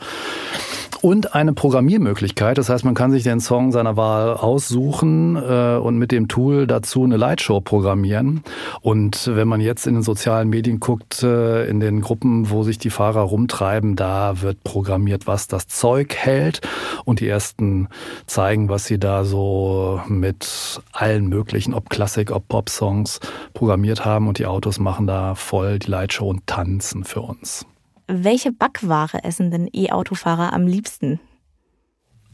und 1.04 1.34
eine 1.34 1.52
Programmiermöglichkeit. 1.52 2.56
Das 2.56 2.70
heißt, 2.70 2.82
man 2.86 2.94
kann 2.94 3.10
sich 3.10 3.24
den 3.24 3.38
Song 3.38 3.72
seiner 3.72 3.98
Wahl 3.98 4.32
aussuchen 4.32 5.36
äh, 5.36 5.76
und 5.76 5.98
mit 5.98 6.12
dem 6.12 6.28
Tool 6.28 6.66
dazu 6.66 7.04
eine 7.04 7.18
Lightshow 7.18 7.60
programmieren. 7.60 8.42
Und 8.80 9.30
wenn 9.30 9.46
man 9.46 9.60
jetzt 9.60 9.86
in 9.86 9.92
den 9.92 10.02
sozialen 10.02 10.48
Medien 10.48 10.80
guckt, 10.80 11.22
äh, 11.22 11.66
in 11.66 11.78
den 11.78 12.00
Gruppen, 12.00 12.48
wo 12.48 12.62
sich 12.62 12.78
die 12.78 12.88
Fahrer 12.88 13.20
rumtreiben, 13.20 13.96
da 13.96 14.40
wird 14.40 14.64
programmiert, 14.64 15.26
was 15.26 15.46
das 15.46 15.66
Zeug 15.66 16.14
hält. 16.14 16.62
Und 17.04 17.20
die 17.20 17.28
ersten 17.28 17.88
zeigen, 18.26 18.70
was 18.70 18.86
sie 18.86 18.98
da 18.98 19.24
so 19.24 20.00
mit 20.08 20.80
allen 20.92 21.28
möglichen, 21.28 21.74
ob 21.74 21.90
Klassik, 21.90 22.30
ob 22.30 22.48
Pop-Songs 22.48 23.20
programmiert 23.52 24.06
haben. 24.06 24.26
Und 24.26 24.38
die 24.38 24.46
Autos 24.46 24.80
machen 24.80 25.06
da 25.06 25.34
voll 25.34 25.80
die 25.80 25.90
Lightshow 25.90 26.30
und 26.30 26.46
tanzen 26.46 27.04
für 27.04 27.20
uns. 27.20 27.66
Welche 28.06 28.52
Backware 28.52 29.24
essen 29.24 29.50
denn 29.50 29.68
E-Autofahrer 29.72 30.52
am 30.52 30.66
liebsten? 30.66 31.20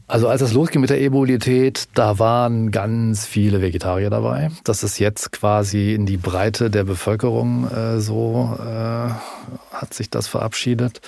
Also 0.07 0.27
als 0.27 0.41
es 0.41 0.51
losging 0.51 0.81
mit 0.81 0.89
der 0.89 0.99
E-Mobilität, 0.99 1.87
da 1.93 2.19
waren 2.19 2.71
ganz 2.71 3.25
viele 3.25 3.61
Vegetarier 3.61 4.09
dabei. 4.09 4.51
Das 4.65 4.83
ist 4.83 4.99
jetzt 4.99 5.31
quasi 5.31 5.93
in 5.93 6.05
die 6.05 6.17
Breite 6.17 6.69
der 6.69 6.83
Bevölkerung 6.83 7.71
äh, 7.71 8.01
so, 8.01 8.57
äh, 8.59 9.09
hat 9.71 9.93
sich 9.93 10.09
das 10.09 10.27
verabschiedet. 10.27 10.99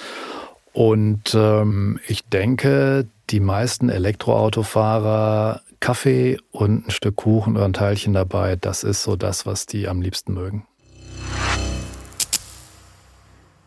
Und 0.71 1.35
ähm, 1.35 1.99
ich 2.07 2.23
denke, 2.29 3.05
die 3.29 3.41
meisten 3.41 3.89
Elektroautofahrer, 3.89 5.61
Kaffee 5.81 6.37
und 6.51 6.87
ein 6.87 6.91
Stück 6.91 7.17
Kuchen 7.17 7.57
oder 7.57 7.65
ein 7.65 7.73
Teilchen 7.73 8.13
dabei, 8.13 8.55
das 8.55 8.85
ist 8.85 9.03
so 9.03 9.17
das, 9.17 9.45
was 9.45 9.65
die 9.65 9.89
am 9.89 10.01
liebsten 10.01 10.33
mögen 10.33 10.65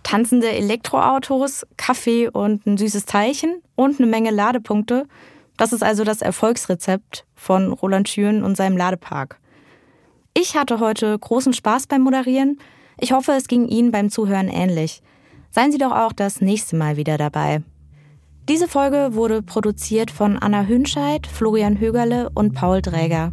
tanzende 0.07 0.49
Elektroautos, 0.53 1.67
Kaffee 1.77 2.29
und 2.29 2.65
ein 2.65 2.79
süßes 2.79 3.07
Teilchen 3.07 3.61
und 3.75 3.99
eine 3.99 4.07
Menge 4.07 4.31
Ladepunkte. 4.31 5.09
Das 5.57 5.73
ist 5.73 5.83
also 5.83 6.05
das 6.05 6.23
Erfolgsrezept 6.23 7.27
von 7.35 7.73
Roland 7.73 8.09
Schüren 8.09 8.45
und 8.45 8.57
seinem 8.57 8.77
Ladepark. 8.77 9.41
Ich 10.33 10.57
hatte 10.57 10.79
heute 10.79 11.19
großen 11.19 11.53
Spaß 11.53 11.89
beim 11.89 12.03
Moderieren. 12.03 12.61
Ich 13.01 13.11
hoffe, 13.11 13.33
es 13.33 13.49
ging 13.49 13.67
Ihnen 13.67 13.91
beim 13.91 14.09
Zuhören 14.09 14.47
ähnlich. 14.47 15.03
Seien 15.51 15.73
Sie 15.73 15.79
doch 15.79 15.93
auch 15.93 16.13
das 16.13 16.41
nächste 16.41 16.77
Mal 16.77 16.97
wieder 16.97 17.19
dabei. 17.19 17.63
Diese 18.49 18.69
Folge 18.69 19.15
wurde 19.15 19.43
produziert 19.43 20.13
von 20.13 20.39
Anna 20.39 20.67
Hünscheid, 20.67 21.27
Florian 21.27 21.81
Högerle 21.81 22.31
und 22.33 22.55
Paul 22.55 22.81
Dräger. 22.81 23.33